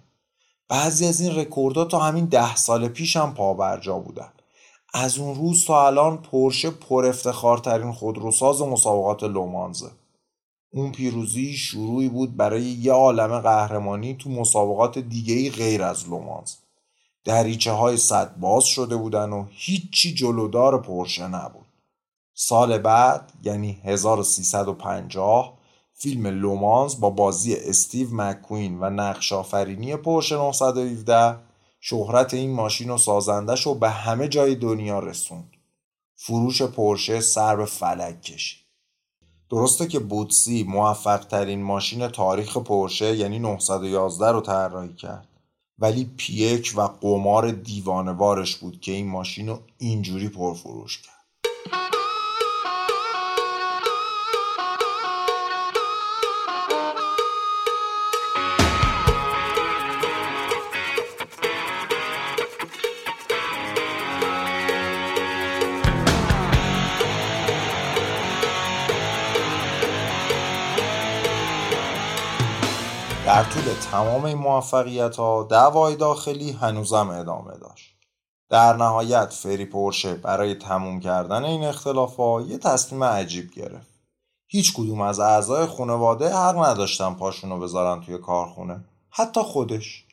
بعضی 0.68 1.06
از 1.06 1.20
این 1.20 1.36
رکوردها 1.36 1.84
تا 1.84 1.98
همین 1.98 2.24
ده 2.24 2.56
سال 2.56 2.88
پیش 2.88 3.16
هم 3.16 3.34
پابرجا 3.34 3.98
بودن. 3.98 4.32
از 4.94 5.18
اون 5.18 5.34
روز 5.34 5.64
تا 5.64 5.86
الان 5.86 6.16
پرشه 6.16 6.70
پر 6.70 7.06
افتخارترین 7.06 7.92
خودروساز 7.92 8.62
مسابقات 8.62 9.22
لومانزه. 9.22 9.90
اون 10.76 10.92
پیروزی 10.92 11.52
شروعی 11.52 12.08
بود 12.08 12.36
برای 12.36 12.62
یه 12.62 12.92
عالم 12.92 13.40
قهرمانی 13.40 14.14
تو 14.14 14.30
مسابقات 14.30 14.98
دیگه 14.98 15.50
غیر 15.50 15.82
از 15.82 16.08
لومانز 16.08 16.54
دریچه 17.24 17.72
های 17.72 17.96
صد 17.96 18.36
باز 18.36 18.64
شده 18.64 18.96
بودن 18.96 19.30
و 19.30 19.46
هیچی 19.50 20.14
جلودار 20.14 20.82
پرشه 20.82 21.28
نبود. 21.28 21.66
سال 22.34 22.78
بعد 22.78 23.32
یعنی 23.42 23.80
1350 23.84 25.58
فیلم 25.94 26.26
لومانز 26.26 27.00
با 27.00 27.10
بازی 27.10 27.54
استیو 27.54 28.08
مکوین 28.12 28.80
و 28.80 28.90
نقش 28.90 29.32
آفرینی 29.32 29.96
پرشه 29.96 30.34
917 30.34 31.38
شهرت 31.80 32.34
این 32.34 32.50
ماشین 32.50 32.90
و 32.90 32.98
سازندش 32.98 33.66
رو 33.66 33.74
به 33.74 33.90
همه 33.90 34.28
جای 34.28 34.54
دنیا 34.54 34.98
رسوند. 34.98 35.50
فروش 36.16 36.62
پرشه 36.62 37.20
سر 37.20 37.56
به 37.56 37.64
فلک 37.64 38.22
کشید. 38.22 38.65
درسته 39.50 39.86
که 39.86 39.98
بوتسی 39.98 40.62
موفق 40.62 41.24
ترین 41.24 41.62
ماشین 41.62 42.08
تاریخ 42.08 42.56
پرشه 42.56 43.16
یعنی 43.16 43.38
911 43.38 44.32
رو 44.32 44.40
طراحی 44.40 44.94
کرد. 44.94 45.28
ولی 45.78 46.10
پیک 46.16 46.72
و 46.76 46.80
قمار 46.80 47.50
دیوانوارش 47.50 48.56
بود 48.56 48.80
که 48.80 48.92
این 48.92 49.08
ماشین 49.08 49.48
رو 49.48 49.58
اینجوری 49.78 50.28
پرفروش 50.28 51.02
کرد. 51.02 51.15
در 73.36 73.44
طول 73.44 73.74
تمام 73.90 74.24
این 74.24 74.38
موفقیت 74.38 75.16
ها 75.16 75.46
دعوای 75.50 75.96
داخلی 75.96 76.52
هنوزم 76.52 77.10
ادامه 77.10 77.56
داشت. 77.58 77.96
در 78.50 78.76
نهایت 78.76 79.32
فری 79.32 79.64
پورشه 79.64 80.14
برای 80.14 80.54
تموم 80.54 81.00
کردن 81.00 81.44
این 81.44 81.64
اختلاف 81.64 82.16
ها 82.16 82.40
یه 82.40 82.58
تصمیم 82.58 83.04
عجیب 83.04 83.50
گرفت. 83.50 84.00
هیچ 84.46 84.74
کدوم 84.74 85.00
از 85.00 85.20
اعضای 85.20 85.66
خانواده 85.66 86.34
حق 86.34 86.64
نداشتن 86.64 87.14
پاشونو 87.14 87.58
بذارن 87.58 88.00
توی 88.00 88.18
کارخونه 88.18 88.84
حتی 89.10 89.42
خودش. 89.42 90.04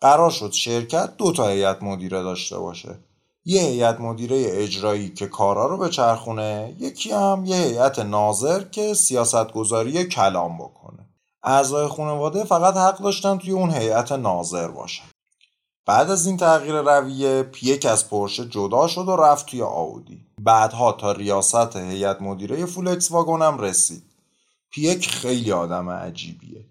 قرار 0.00 0.30
شد 0.30 0.52
شرکت 0.52 1.16
دو 1.16 1.32
تا 1.32 1.48
هیئت 1.48 1.82
مدیره 1.82 2.22
داشته 2.22 2.58
باشه. 2.58 2.98
یه 3.44 3.62
هیئت 3.62 4.00
مدیره 4.00 4.44
اجرایی 4.48 5.08
که 5.08 5.26
کارا 5.26 5.66
رو 5.66 5.76
به 5.76 5.88
چرخونه 5.88 6.76
یکی 6.78 7.12
هم 7.12 7.42
یه 7.46 7.56
هیئت 7.56 7.98
ناظر 7.98 8.64
که 8.64 8.94
سیاست 8.94 9.52
گذاری 9.52 10.04
کلام 10.04 10.58
بکنه. 10.58 10.99
اعضای 11.42 11.88
خانواده 11.88 12.44
فقط 12.44 12.76
حق 12.76 12.98
داشتن 12.98 13.38
توی 13.38 13.50
اون 13.50 13.70
هیئت 13.70 14.12
ناظر 14.12 14.68
باشن. 14.68 15.04
بعد 15.86 16.10
از 16.10 16.26
این 16.26 16.36
تغییر 16.36 16.80
رویه 16.80 17.42
پیک 17.42 17.86
از 17.86 18.10
پرشه 18.10 18.48
جدا 18.48 18.86
شد 18.86 19.08
و 19.08 19.16
رفت 19.16 19.46
توی 19.46 19.62
آودی. 19.62 20.26
بعدها 20.38 20.92
تا 20.92 21.12
ریاست 21.12 21.76
هیئت 21.76 22.22
مدیره 22.22 22.66
فولکس 22.66 23.10
واگن 23.10 23.42
هم 23.42 23.58
رسید. 23.58 24.02
پیک 24.70 25.08
خیلی 25.08 25.52
آدم 25.52 25.90
عجیبیه. 25.90 26.64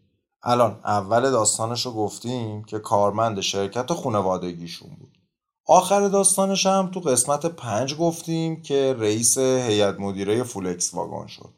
الان 0.44 0.80
اول 0.86 1.32
داستانش 1.32 1.86
رو 1.86 1.92
گفتیم 1.92 2.64
که 2.64 2.80
کارمند 2.80 3.42
شرکت 3.42 3.94
خانوادگیشون 3.94 4.90
بود. 4.90 5.18
آخر 5.66 6.08
داستانش 6.08 6.66
هم 6.66 6.92
تو 6.92 7.00
قسمت 7.00 7.46
پنج 7.46 7.98
گفتیم 7.98 8.62
که 8.62 8.96
رئیس 9.00 9.38
هیئت 9.38 10.00
مدیره 10.00 10.44
فولکس 10.44 10.94
واگن 10.94 11.28
شد. 11.28 11.50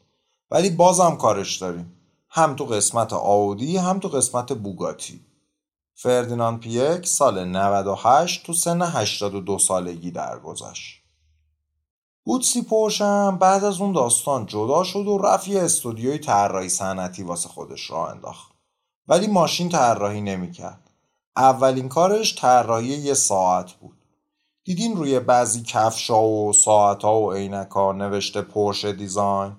ولی 0.50 0.70
بازم 0.70 1.16
کارش 1.16 1.56
داریم. 1.56 2.01
هم 2.34 2.56
تو 2.56 2.64
قسمت 2.64 3.12
آودی 3.12 3.76
هم 3.76 3.98
تو 3.98 4.08
قسمت 4.08 4.52
بوگاتی. 4.52 5.20
فردیناند 5.94 6.60
پیک 6.60 7.06
سال 7.06 7.44
98 7.44 8.46
تو 8.46 8.52
سن 8.52 8.82
82 8.82 9.58
سالگی 9.58 10.10
درگذشت. 10.10 11.02
بوتسی 12.24 12.62
پورشم 12.62 13.38
بعد 13.40 13.64
از 13.64 13.80
اون 13.80 13.92
داستان 13.92 14.46
جدا 14.46 14.84
شد 14.84 15.06
و 15.06 15.18
رفت 15.18 15.48
استودیوی 15.48 16.18
طراحی 16.18 16.68
صنعتی 16.68 17.22
واسه 17.22 17.48
خودش 17.48 17.90
راه 17.90 18.10
انداخت. 18.10 18.52
ولی 19.08 19.26
ماشین 19.26 19.68
طراحی 19.68 20.20
نمی‌کرد. 20.20 20.90
اولین 21.36 21.88
کارش 21.88 22.40
طراحی 22.40 22.86
یه 22.86 23.14
ساعت 23.14 23.72
بود. 23.72 23.98
دیدین 24.64 24.96
روی 24.96 25.20
بعضی 25.20 25.62
کفشا 25.62 26.22
و 26.22 26.52
ساعتها 26.52 27.20
و 27.20 27.32
عینکا 27.32 27.92
نوشته 27.92 28.42
پورشه 28.42 28.92
دیزاین؟ 28.92 29.56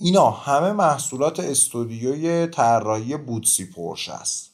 اینا 0.00 0.30
همه 0.30 0.72
محصولات 0.72 1.40
استودیوی 1.40 2.46
طراحی 2.46 3.16
بوتسی 3.16 3.64
پورشه 3.64 4.12
است. 4.12 4.50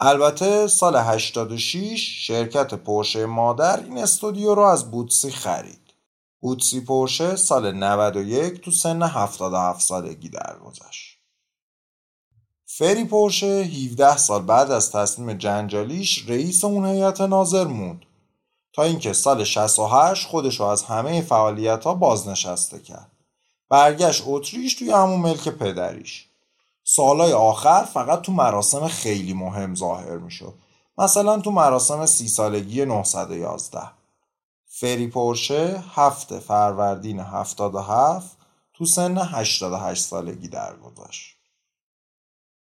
البته 0.00 0.66
سال 0.66 0.96
86 0.96 2.26
شرکت 2.26 2.74
پورشه 2.74 3.26
مادر 3.26 3.80
این 3.80 3.98
استودیو 3.98 4.54
رو 4.54 4.62
از 4.62 4.90
بوتسی 4.90 5.30
خرید. 5.30 5.94
بوتسی 6.40 6.80
پورشه 6.80 7.36
سال 7.36 7.72
91 7.72 8.60
تو 8.60 8.70
سن 8.70 9.02
77 9.02 9.80
سالگی 9.80 10.28
درگذشت. 10.28 11.18
فری 12.66 13.04
پورشه 13.04 13.46
17 13.46 14.16
سال 14.16 14.42
بعد 14.42 14.70
از 14.70 14.92
تصمیم 14.92 15.32
جنجالیش 15.32 16.28
رئیس 16.28 16.64
اون 16.64 16.86
هیئت 16.86 17.20
ناظر 17.20 17.64
موند. 17.64 18.02
تا 18.72 18.82
اینکه 18.82 19.12
سال 19.12 19.44
68 19.44 20.26
خودش 20.26 20.60
رو 20.60 20.66
از 20.66 20.82
همه 20.82 21.20
فعالیت 21.20 21.84
ها 21.84 21.94
بازنشسته 21.94 22.78
کرد. 22.78 23.15
برگشت 23.68 24.22
اتریش 24.26 24.74
توی 24.74 24.90
همون 24.90 25.20
ملک 25.20 25.48
پدریش. 25.48 26.26
سالای 26.84 27.32
آخر 27.32 27.82
فقط 27.82 28.22
تو 28.22 28.32
مراسم 28.32 28.88
خیلی 28.88 29.34
مهم 29.34 29.74
ظاهر 29.74 30.18
می‌شد. 30.18 30.54
مثلا 30.98 31.40
تو 31.40 31.50
مراسم 31.50 32.06
سی 32.06 32.28
سالگی 32.28 32.84
911 32.84 33.90
فری 34.66 35.06
پورشه 35.06 35.84
هفته 35.94 36.38
فروردین 36.38 37.20
77 37.20 38.36
تو 38.74 38.84
سن 38.84 39.18
88 39.18 40.04
سالگی 40.04 40.48
درگذشت. 40.48 41.36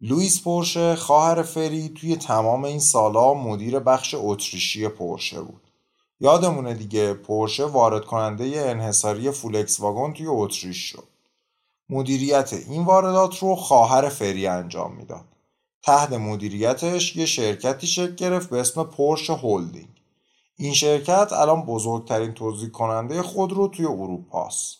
لوئیس 0.01 0.43
پورشه 0.43 0.97
خواهر 0.97 1.43
فری 1.43 1.89
توی 1.89 2.17
تمام 2.17 2.65
این 2.65 2.81
سالا 2.81 3.35
مدیر 3.35 3.79
بخش 3.79 4.15
اتریشی 4.19 4.89
پورشه 4.89 5.41
بود. 5.41 5.72
یادمونه 6.23 6.75
دیگه 6.75 7.15
پورشه 7.15 7.65
وارد 7.65 8.05
کننده 8.05 8.65
انحصاری 8.67 9.31
فولکس 9.31 9.81
واگن 9.81 10.13
توی 10.13 10.27
اتریش 10.27 10.77
شد. 10.77 11.05
مدیریت 11.89 12.53
این 12.53 12.85
واردات 12.85 13.39
رو 13.39 13.57
خواهر 13.57 14.09
فری 14.09 14.47
انجام 14.47 14.97
می‌داد. 14.97 15.25
تحت 15.83 16.13
مدیریتش 16.13 17.17
یه 17.17 17.27
شرکتی 17.27 17.87
شکل 17.87 18.15
گرفت 18.15 18.51
به 18.51 18.61
اسم 18.61 18.85
پورش 18.85 19.31
هولدینگ. 19.31 19.89
این 20.57 20.75
شرکت 20.75 21.33
الان 21.33 21.63
بزرگترین 21.63 22.33
توزیع 22.33 22.69
کننده 22.69 23.23
خودرو 23.23 23.69
توی 23.69 23.87
اروپاست 23.87 24.79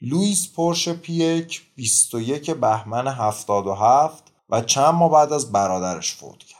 لوئیس 0.00 0.52
پورش 0.52 0.88
پیک 0.88 1.62
21 1.76 2.50
بهمن 2.50 3.06
77 3.06 4.24
و 4.48 4.60
چند 4.60 4.94
ماه 4.94 5.10
بعد 5.12 5.32
از 5.32 5.52
برادرش 5.52 6.14
فوت 6.14 6.38
کرد. 6.38 6.59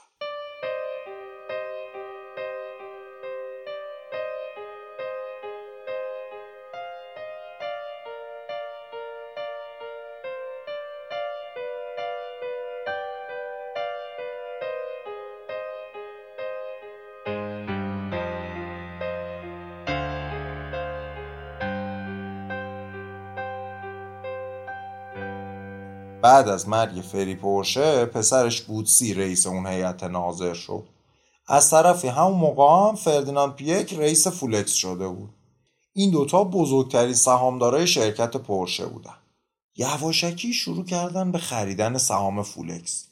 بعد 26.31 26.49
از 26.49 26.69
مرگ 26.69 27.01
فری 27.01 27.35
پورشه 27.35 28.05
پسرش 28.05 28.61
بوتسی 28.61 29.15
رئیس 29.15 29.47
اون 29.47 29.67
هیئت 29.67 30.05
ناظر 30.05 30.55
شد. 30.55 30.83
از 31.49 31.71
طرفی 31.71 32.09
همون 32.09 32.39
موقع 32.39 32.89
هم 32.89 32.97
فردیناند 32.97 33.55
پیک 33.55 33.95
رئیس 33.95 34.27
فولکس 34.27 34.73
شده 34.73 35.09
بود. 35.09 35.31
این 35.93 36.11
دوتا 36.11 36.45
بزرگترین 36.45 37.15
سهامدارای 37.15 37.87
شرکت 37.87 38.37
پورشه 38.37 38.87
بودن. 38.87 39.15
یواشکی 39.77 40.53
شروع 40.53 40.85
کردن 40.85 41.33
به 41.33 41.39
خریدن 41.39 41.99
سهام 41.99 42.43
فولکس. 42.43 43.07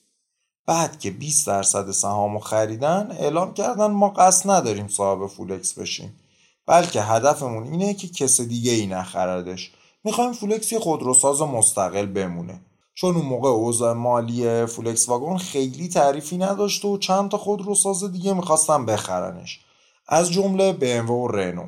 بعد 0.66 0.98
که 0.98 1.10
20 1.10 1.46
درصد 1.46 1.90
سهام 1.90 2.38
خریدن 2.38 3.08
اعلام 3.10 3.54
کردن 3.54 3.86
ما 3.86 4.08
قصد 4.08 4.50
نداریم 4.50 4.88
صاحب 4.88 5.26
فولکس 5.26 5.72
بشیم. 5.72 6.20
بلکه 6.66 7.02
هدفمون 7.02 7.64
اینه 7.64 7.94
که 7.94 8.08
کس 8.08 8.40
دیگه 8.40 8.72
ای 8.72 8.86
نخردش 8.86 9.72
می‌خوایم 10.04 10.32
فولکس 10.32 10.72
یه 10.72 10.78
خودروساز 10.78 11.42
مستقل 11.42 12.06
بمونه. 12.06 12.60
چون 13.00 13.16
اون 13.16 13.24
موقع 13.24 13.48
اوضاع 13.48 13.92
مالی 13.92 14.66
فولکس 14.66 15.08
واگن 15.08 15.36
خیلی 15.36 15.88
تعریفی 15.88 16.38
نداشت 16.38 16.84
و 16.84 16.98
چند 16.98 17.30
تا 17.30 17.38
خودروساز 17.38 18.12
دیگه 18.12 18.32
می‌خواستن 18.32 18.86
بخرنش. 18.86 19.60
از 20.08 20.32
جمله 20.32 20.76
BMW 20.80 21.10
و 21.10 21.28
رنو. 21.28 21.66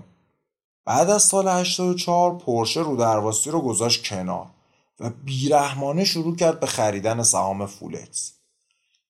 بعد 0.85 1.11
از 1.11 1.23
سال 1.23 1.49
84 1.49 2.39
پورشه 2.39 2.81
رودرواسی 2.81 3.51
رو 3.51 3.61
گذاشت 3.61 4.05
کنار 4.05 4.47
و 5.01 5.11
بیرحمانه 5.25 6.05
شروع 6.05 6.37
کرد 6.37 6.61
به 6.61 6.67
خریدن 6.67 7.23
سهام 7.23 7.67
فولکس. 7.67 8.33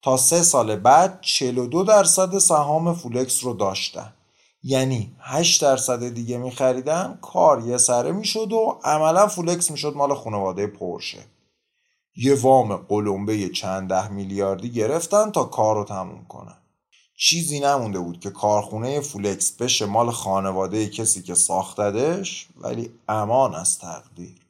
تا 0.02 0.16
سه 0.16 0.42
سال 0.42 0.76
بعد 0.76 1.18
42 1.20 1.84
درصد 1.84 2.38
سهام 2.38 2.94
فولکس 2.94 3.44
رو 3.44 3.54
داشتن. 3.54 4.12
یعنی 4.62 5.12
8 5.20 5.62
درصد 5.62 6.08
دیگه 6.08 6.38
میخریدن 6.38 7.18
کار 7.22 7.66
یه 7.66 7.78
سره 7.78 8.12
می‌شد 8.12 8.52
و 8.52 8.78
عملا 8.84 9.26
فولکس 9.26 9.70
می‌شد 9.70 9.96
مال 9.96 10.14
خانواده 10.14 10.66
پورشه. 10.66 11.18
یه 12.22 12.34
وام 12.34 12.76
قلمبه 12.76 13.48
چند 13.48 13.88
ده 13.88 14.08
میلیاردی 14.08 14.70
گرفتن 14.70 15.30
تا 15.30 15.44
کار 15.44 15.76
رو 15.76 15.84
تموم 15.84 16.24
کنن. 16.28 16.56
چیزی 17.16 17.60
نمونده 17.60 17.98
بود 17.98 18.20
که 18.20 18.30
کارخونه 18.30 19.00
فولکس 19.00 19.52
بشه 19.52 19.86
مال 19.86 20.10
خانواده 20.10 20.88
کسی 20.88 21.22
که 21.22 21.34
ساختدش 21.34 22.48
ولی 22.56 22.90
امان 23.08 23.54
از 23.54 23.78
تقدیر. 23.78 24.40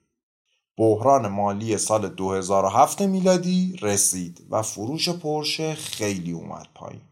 بحران 0.78 1.28
مالی 1.28 1.78
سال 1.78 2.08
2007 2.08 3.02
میلادی 3.02 3.76
رسید 3.82 4.46
و 4.50 4.62
فروش 4.62 5.08
پرشه 5.08 5.74
خیلی 5.74 6.32
اومد 6.32 6.66
پایین. 6.74 7.02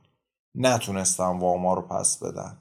نتونستن 0.54 1.38
واما 1.38 1.74
رو 1.74 1.82
پس 1.82 2.18
بدن. 2.22 2.56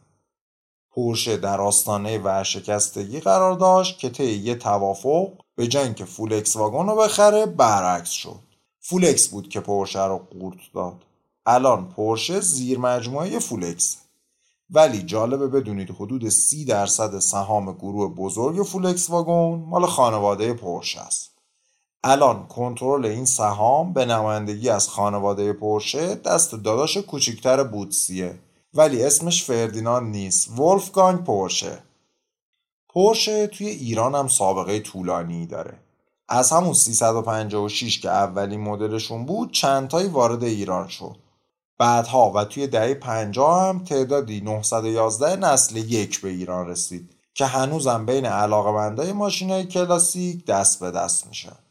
پورشه 0.97 1.37
در 1.37 1.61
آستانه 1.61 2.17
ورشکستگی 2.17 3.19
قرار 3.19 3.53
داشت 3.53 3.99
که 3.99 4.09
طی 4.09 4.33
یه 4.33 4.55
توافق 4.55 5.29
به 5.55 5.67
جای 5.67 5.83
اینکه 5.83 6.05
فولکس 6.05 6.55
واگن 6.55 6.89
رو 6.89 6.95
بخره 6.95 7.45
برعکس 7.45 8.09
شد. 8.09 8.39
فولکس 8.79 9.27
بود 9.27 9.49
که 9.49 9.59
پورشه 9.59 10.05
رو 10.05 10.17
قورت 10.17 10.57
داد. 10.73 10.93
الان 11.45 11.89
پورشه 11.89 12.39
زیر 12.39 12.79
مجموعه 12.79 13.39
فولکس. 13.39 13.97
ولی 14.69 15.01
جالبه 15.01 15.47
بدونید 15.47 15.89
حدود 15.89 16.29
سی 16.29 16.65
درصد 16.65 17.19
سهام 17.19 17.73
گروه 17.73 18.15
بزرگ 18.15 18.63
فولکس 18.63 19.09
واگن 19.09 19.63
مال 19.69 19.85
خانواده 19.85 20.53
پورشه 20.53 20.99
است. 20.99 21.31
الان 22.03 22.47
کنترل 22.47 23.05
این 23.05 23.25
سهام 23.25 23.93
به 23.93 24.05
نمایندگی 24.05 24.69
از 24.69 24.89
خانواده 24.89 25.53
پورشه 25.53 26.15
دست 26.15 26.55
داداش 26.55 26.97
کوچیکتر 26.97 27.63
بوتسیه 27.63 28.39
ولی 28.74 29.03
اسمش 29.03 29.43
فردیناند 29.43 30.11
نیست. 30.11 30.59
ولفگانگ 30.59 31.24
پورشه. 31.24 31.84
پورشه 32.89 33.47
توی 33.47 33.68
ایران 33.68 34.15
هم 34.15 34.28
سابقه 34.28 34.80
طولانی 34.80 35.47
داره. 35.47 35.80
از 36.30 36.51
همون 36.51 36.74
356 36.74 37.99
که 37.99 38.09
اولین 38.09 38.61
مدلشون 38.61 39.26
بود 39.26 39.51
چندتایی 39.51 40.07
وارد 40.07 40.43
ایران 40.43 40.88
شد. 40.88 41.15
بعدها 41.80 42.32
و 42.36 42.45
توی 42.45 42.68
دهه 42.68 42.93
50 42.93 43.70
هم 43.70 43.84
تعدادی 43.84 44.41
911 44.41 45.36
نسل 45.36 45.76
یک 45.78 46.22
به 46.22 46.30
ایران 46.30 46.68
رسید 46.68 47.09
که 47.34 47.45
هنوزم 47.45 48.05
بین 48.05 48.26
علاقمندای 48.26 49.13
ماشینای 49.13 49.65
کلاسیک 49.65 50.45
دست 50.45 50.80
به 50.80 50.91
دست 50.91 51.28
میشه. 51.28 51.66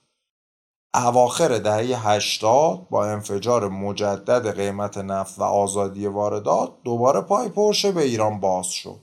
اواخر 0.94 1.58
دهه 1.58 2.08
80 2.08 2.88
با 2.90 3.06
انفجار 3.06 3.68
مجدد 3.68 4.56
قیمت 4.56 4.98
نفت 4.98 5.38
و 5.38 5.42
آزادی 5.42 6.06
واردات 6.06 6.72
دوباره 6.84 7.20
پای 7.20 7.48
پرشه 7.48 7.92
به 7.92 8.02
ایران 8.02 8.40
باز 8.40 8.66
شد. 8.66 9.00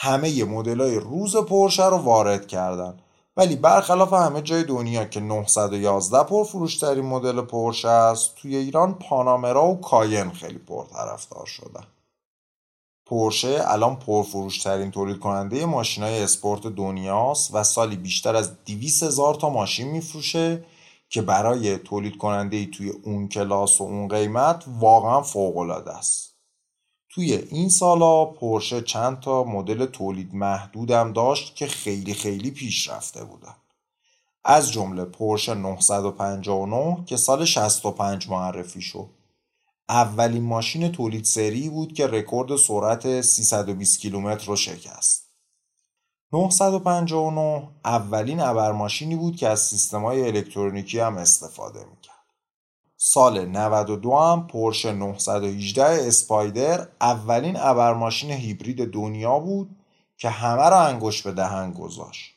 همه 0.00 0.44
مدلای 0.44 0.96
روز 0.96 1.36
پرشه 1.36 1.86
رو 1.86 1.96
وارد 1.96 2.46
کردن 2.46 2.98
ولی 3.36 3.56
برخلاف 3.56 4.12
همه 4.12 4.42
جای 4.42 4.64
دنیا 4.64 5.04
که 5.04 5.20
911 5.20 6.22
پرفروشترین 6.22 7.04
مدل 7.04 7.40
پرشه 7.40 7.88
است 7.88 8.34
توی 8.34 8.56
ایران 8.56 8.94
پانامرا 8.94 9.66
و 9.66 9.80
کاین 9.80 10.30
خیلی 10.30 10.58
پرطرفدار 10.58 11.46
شدن 11.46 11.84
پورشه 13.06 13.62
الان 13.64 13.96
پرفروشترین 13.96 14.90
تولید 14.90 15.18
کننده 15.18 15.66
ماشین 15.66 16.04
های 16.04 16.22
اسپورت 16.22 16.66
دنیاست 16.66 17.54
و 17.54 17.64
سالی 17.64 17.96
بیشتر 17.96 18.36
از 18.36 18.64
200 18.64 19.02
هزار 19.02 19.34
تا 19.34 19.48
ماشین 19.48 19.88
میفروشه 19.88 20.64
که 21.08 21.22
برای 21.22 21.78
تولید 21.78 22.18
کننده 22.18 22.66
توی 22.66 22.88
اون 22.88 23.28
کلاس 23.28 23.80
و 23.80 23.84
اون 23.84 24.08
قیمت 24.08 24.64
واقعا 24.66 25.22
فوق 25.22 25.56
العاده 25.56 25.96
است. 25.96 26.34
توی 27.08 27.32
این 27.34 27.68
سالا 27.68 28.24
پورشه 28.24 28.80
چند 28.80 29.20
تا 29.20 29.44
مدل 29.44 29.86
تولید 29.86 30.34
محدودم 30.34 31.12
داشت 31.12 31.56
که 31.56 31.66
خیلی 31.66 32.14
خیلی 32.14 32.50
پیشرفته 32.50 33.24
بودن. 33.24 33.54
از 34.44 34.72
جمله 34.72 35.04
پورشه 35.04 35.54
959 35.54 37.04
که 37.06 37.16
سال 37.16 37.44
65 37.44 38.28
معرفی 38.28 38.80
شد. 38.80 39.08
اولین 39.88 40.42
ماشین 40.42 40.92
تولید 40.92 41.24
سری 41.24 41.68
بود 41.68 41.92
که 41.92 42.06
رکورد 42.06 42.56
سرعت 42.56 43.20
320 43.20 44.00
کیلومتر 44.00 44.46
رو 44.46 44.56
شکست. 44.56 45.27
959 46.32 47.68
اولین 47.84 48.40
ابرماشینی 48.40 49.16
بود 49.16 49.36
که 49.36 49.48
از 49.48 49.60
سیستمای 49.60 50.26
الکترونیکی 50.26 50.98
هم 50.98 51.16
استفاده 51.16 51.78
می‌کرد. 51.78 52.14
سال 52.96 53.46
92 53.46 54.16
هم 54.16 54.46
پورشه 54.46 54.92
918 54.92 55.84
اسپایدر 55.84 56.88
اولین 57.00 57.56
ابرماشین 57.56 58.30
هیبرید 58.30 58.92
دنیا 58.92 59.38
بود 59.38 59.76
که 60.16 60.28
همه 60.28 60.68
را 60.70 60.80
انگشت 60.80 61.24
به 61.24 61.32
دهن 61.32 61.72
گذاشت. 61.72 62.34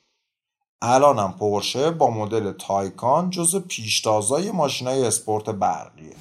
الان 0.81 1.19
هم 1.19 1.33
پورشه 1.39 1.91
با 1.91 2.09
مدل 2.09 2.51
تایکان 2.51 3.29
جز 3.29 3.55
پیشتازای 3.55 4.51
ماشینای 4.51 5.05
اسپورت 5.05 5.49
برقیه. 5.49 6.15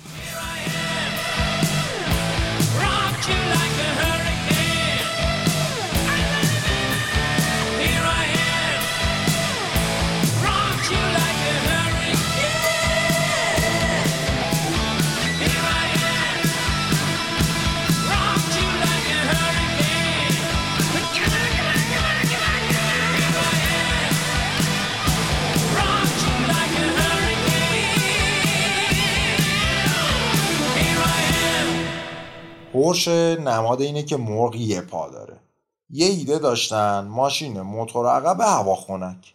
پرشه 32.80 33.36
نماد 33.36 33.82
اینه 33.82 34.02
که 34.02 34.16
مرغ 34.16 34.54
یه 34.56 34.80
پا 34.80 35.08
داره. 35.08 35.40
یه 35.90 36.06
ایده 36.06 36.38
داشتن 36.38 37.00
ماشین 37.00 37.60
موتور 37.60 38.06
عقب 38.06 38.40
هواخنک 38.40 39.34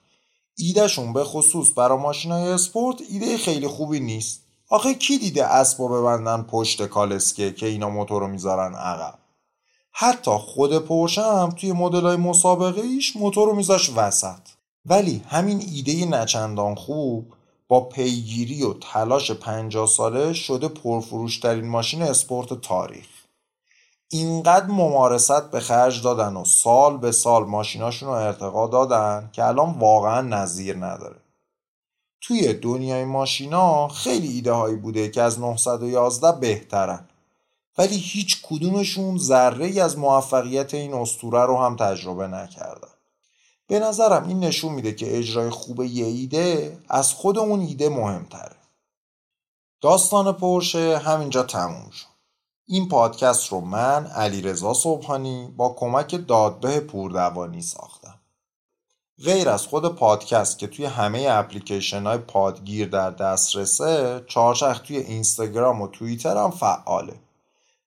ایدهشون 0.57 1.13
به 1.13 1.23
خصوص 1.23 1.67
برای 1.75 1.97
ماشین 1.97 2.31
های 2.31 2.47
اسپورت 2.47 3.01
ایده 3.09 3.37
خیلی 3.37 3.67
خوبی 3.67 3.99
نیست. 3.99 4.41
آخه 4.69 4.93
کی 4.93 5.17
دیده 5.17 5.45
اسب 5.45 5.81
رو 5.81 5.87
ببندن 5.87 6.41
پشت 6.41 6.85
کالسکه 6.85 7.53
که 7.53 7.65
اینا 7.65 7.89
موتور 7.89 8.21
رو 8.21 8.27
می‌ذارن 8.27 8.75
عقب؟ 8.75 9.19
حتی 9.91 10.31
خود 10.31 10.77
پرشه 10.85 11.21
هم 11.21 11.49
توی 11.49 11.71
مدل 11.71 12.01
های 12.01 12.15
مسابقه 12.15 12.81
ایش 12.81 13.15
موتور 13.15 13.47
رو 13.47 13.55
میذاش 13.55 13.91
وسط. 13.95 14.41
ولی 14.85 15.23
همین 15.27 15.63
ایده 15.73 16.05
نچندان 16.05 16.75
خوب 16.75 17.33
با 17.67 17.81
پیگیری 17.81 18.63
و 18.63 18.73
تلاش 18.73 19.31
50 19.31 19.87
ساله 19.87 20.33
شده 20.33 20.67
پرفروشترین 20.67 21.67
ماشین 21.67 22.01
اسپورت 22.01 22.61
تاریخ. 22.61 23.14
اینقدر 24.09 24.65
ممارست 24.65 25.51
به 25.51 25.59
خرج 25.59 26.03
دادن 26.03 26.35
و 26.35 26.45
سال 26.45 26.97
به 26.97 27.11
سال 27.11 27.45
ماشیناشون 27.45 28.09
رو 28.09 28.15
ارتقا 28.15 28.67
دادن 28.67 29.29
که 29.33 29.45
الان 29.45 29.79
واقعا 29.79 30.21
نظیر 30.21 30.77
نداره. 30.77 31.15
توی 32.21 32.53
دنیای 32.53 33.05
ماشینا 33.05 33.87
خیلی 33.87 34.27
ایده 34.27 34.51
هایی 34.51 34.75
بوده 34.75 35.09
که 35.09 35.21
از 35.21 35.39
911 35.39 36.31
بهترن. 36.31 37.07
ولی 37.77 37.97
هیچ 37.97 38.41
کدومشون 38.43 39.17
ذره 39.17 39.65
ای 39.65 39.79
از 39.79 39.97
موفقیت 39.97 40.73
این 40.73 40.93
استوره 40.93 41.45
رو 41.45 41.57
هم 41.57 41.75
تجربه 41.75 42.27
نکردن. 42.27 42.87
به 43.67 43.79
نظرم 43.79 44.27
این 44.27 44.39
نشون 44.39 44.73
میده 44.73 44.93
که 44.93 45.17
اجرای 45.17 45.49
خوب 45.49 45.81
یه 45.81 46.05
ایده 46.05 46.77
از 46.89 47.13
خود 47.13 47.37
اون 47.37 47.59
ایده 47.59 47.89
مهمتره. 47.89 48.55
داستان 49.81 50.31
پرشه 50.31 50.97
همینجا 50.97 51.43
تموم 51.43 51.89
شد. 51.89 52.14
این 52.67 52.87
پادکست 52.87 53.47
رو 53.47 53.59
من 53.59 54.05
علیرضا 54.05 54.73
صبحانی 54.73 55.53
با 55.57 55.75
کمک 55.79 56.27
دادگاه 56.27 56.79
پوردوانی 56.79 57.61
ساختم. 57.61 58.19
غیر 59.23 59.49
از 59.49 59.67
خود 59.67 59.95
پادکست 59.95 60.59
که 60.59 60.67
توی 60.67 60.85
همه 60.85 61.27
اپلیکیشن 61.29 62.03
های 62.03 62.17
پادگیر 62.17 62.87
در 62.87 63.11
دسترسه 63.11 64.23
چهارچرخ 64.27 64.79
توی 64.79 64.97
اینستاگرام 64.97 65.81
و 65.81 65.87
توییتر 65.87 66.37
هم 66.37 66.51
فعاله. 66.51 67.19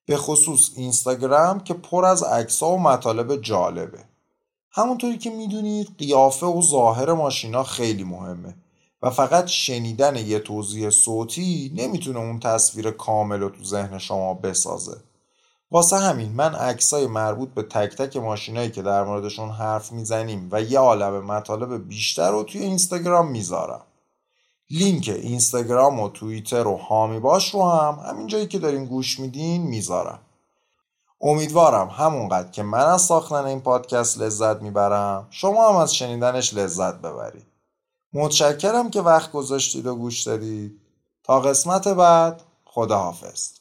به 0.06 0.16
خصوص 0.16 0.70
اینستاگرام 0.76 1.60
که 1.60 1.74
پر 1.74 2.04
از 2.04 2.22
عکس 2.22 2.62
و 2.62 2.76
مطالب 2.76 3.36
جالبه. 3.36 4.04
همونطوری 4.70 5.18
که 5.18 5.30
می‌دونید 5.30 5.88
قیافه 5.98 6.46
و 6.46 6.62
ظاهر 6.62 7.12
ماشینا 7.12 7.64
خیلی 7.64 8.04
مهمه. 8.04 8.54
و 9.02 9.10
فقط 9.10 9.46
شنیدن 9.46 10.16
یه 10.16 10.38
توضیح 10.38 10.90
صوتی 10.90 11.72
نمی‌تونه 11.76 12.18
اون 12.18 12.40
تصویر 12.40 12.90
کامل 12.90 13.40
رو 13.40 13.48
تو 13.48 13.64
ذهن 13.64 13.98
شما 13.98 14.34
بسازه. 14.34 14.96
واسه 15.70 15.96
همین 15.96 16.32
من 16.32 16.54
عکسای 16.54 17.06
مربوط 17.06 17.48
به 17.48 17.62
تک 17.62 17.96
تک 17.96 18.16
ماشینایی 18.16 18.70
که 18.70 18.82
در 18.82 19.04
موردشون 19.04 19.50
حرف 19.50 19.92
می‌زنیم 19.92 20.48
و 20.52 20.62
یه 20.62 20.78
عالم 20.78 21.26
مطالب 21.26 21.88
بیشتر 21.88 22.30
رو 22.30 22.42
توی 22.42 22.60
اینستاگرام 22.60 23.30
می‌ذارم. 23.30 23.84
لینک 24.70 25.08
اینستاگرام 25.08 26.00
و 26.00 26.08
توییتر 26.08 26.66
و 26.66 26.76
هامی 26.76 27.20
باش 27.20 27.54
رو 27.54 27.70
هم 27.70 27.98
همین 28.08 28.26
جایی 28.26 28.46
که 28.46 28.58
دارین 28.58 28.84
گوش 28.84 29.20
میدین 29.20 29.62
می‌ذارم. 29.62 30.18
امیدوارم 31.20 31.88
همونقدر 31.88 32.50
که 32.50 32.62
من 32.62 32.84
از 32.84 33.02
ساختن 33.02 33.44
این 33.44 33.60
پادکست 33.60 34.18
لذت 34.18 34.62
می‌برم 34.62 35.26
شما 35.30 35.68
هم 35.68 35.76
از 35.76 35.94
شنیدنش 35.94 36.54
لذت 36.54 36.94
ببرید. 36.94 37.46
متشکرم 38.12 38.90
که 38.90 39.00
وقت 39.00 39.32
گذاشتید 39.32 39.86
و 39.86 39.94
گوش 39.94 40.22
دادید. 40.22 40.80
تا 41.24 41.40
قسمت 41.40 41.88
بعد 41.88 42.42
خداحافظ. 42.64 43.57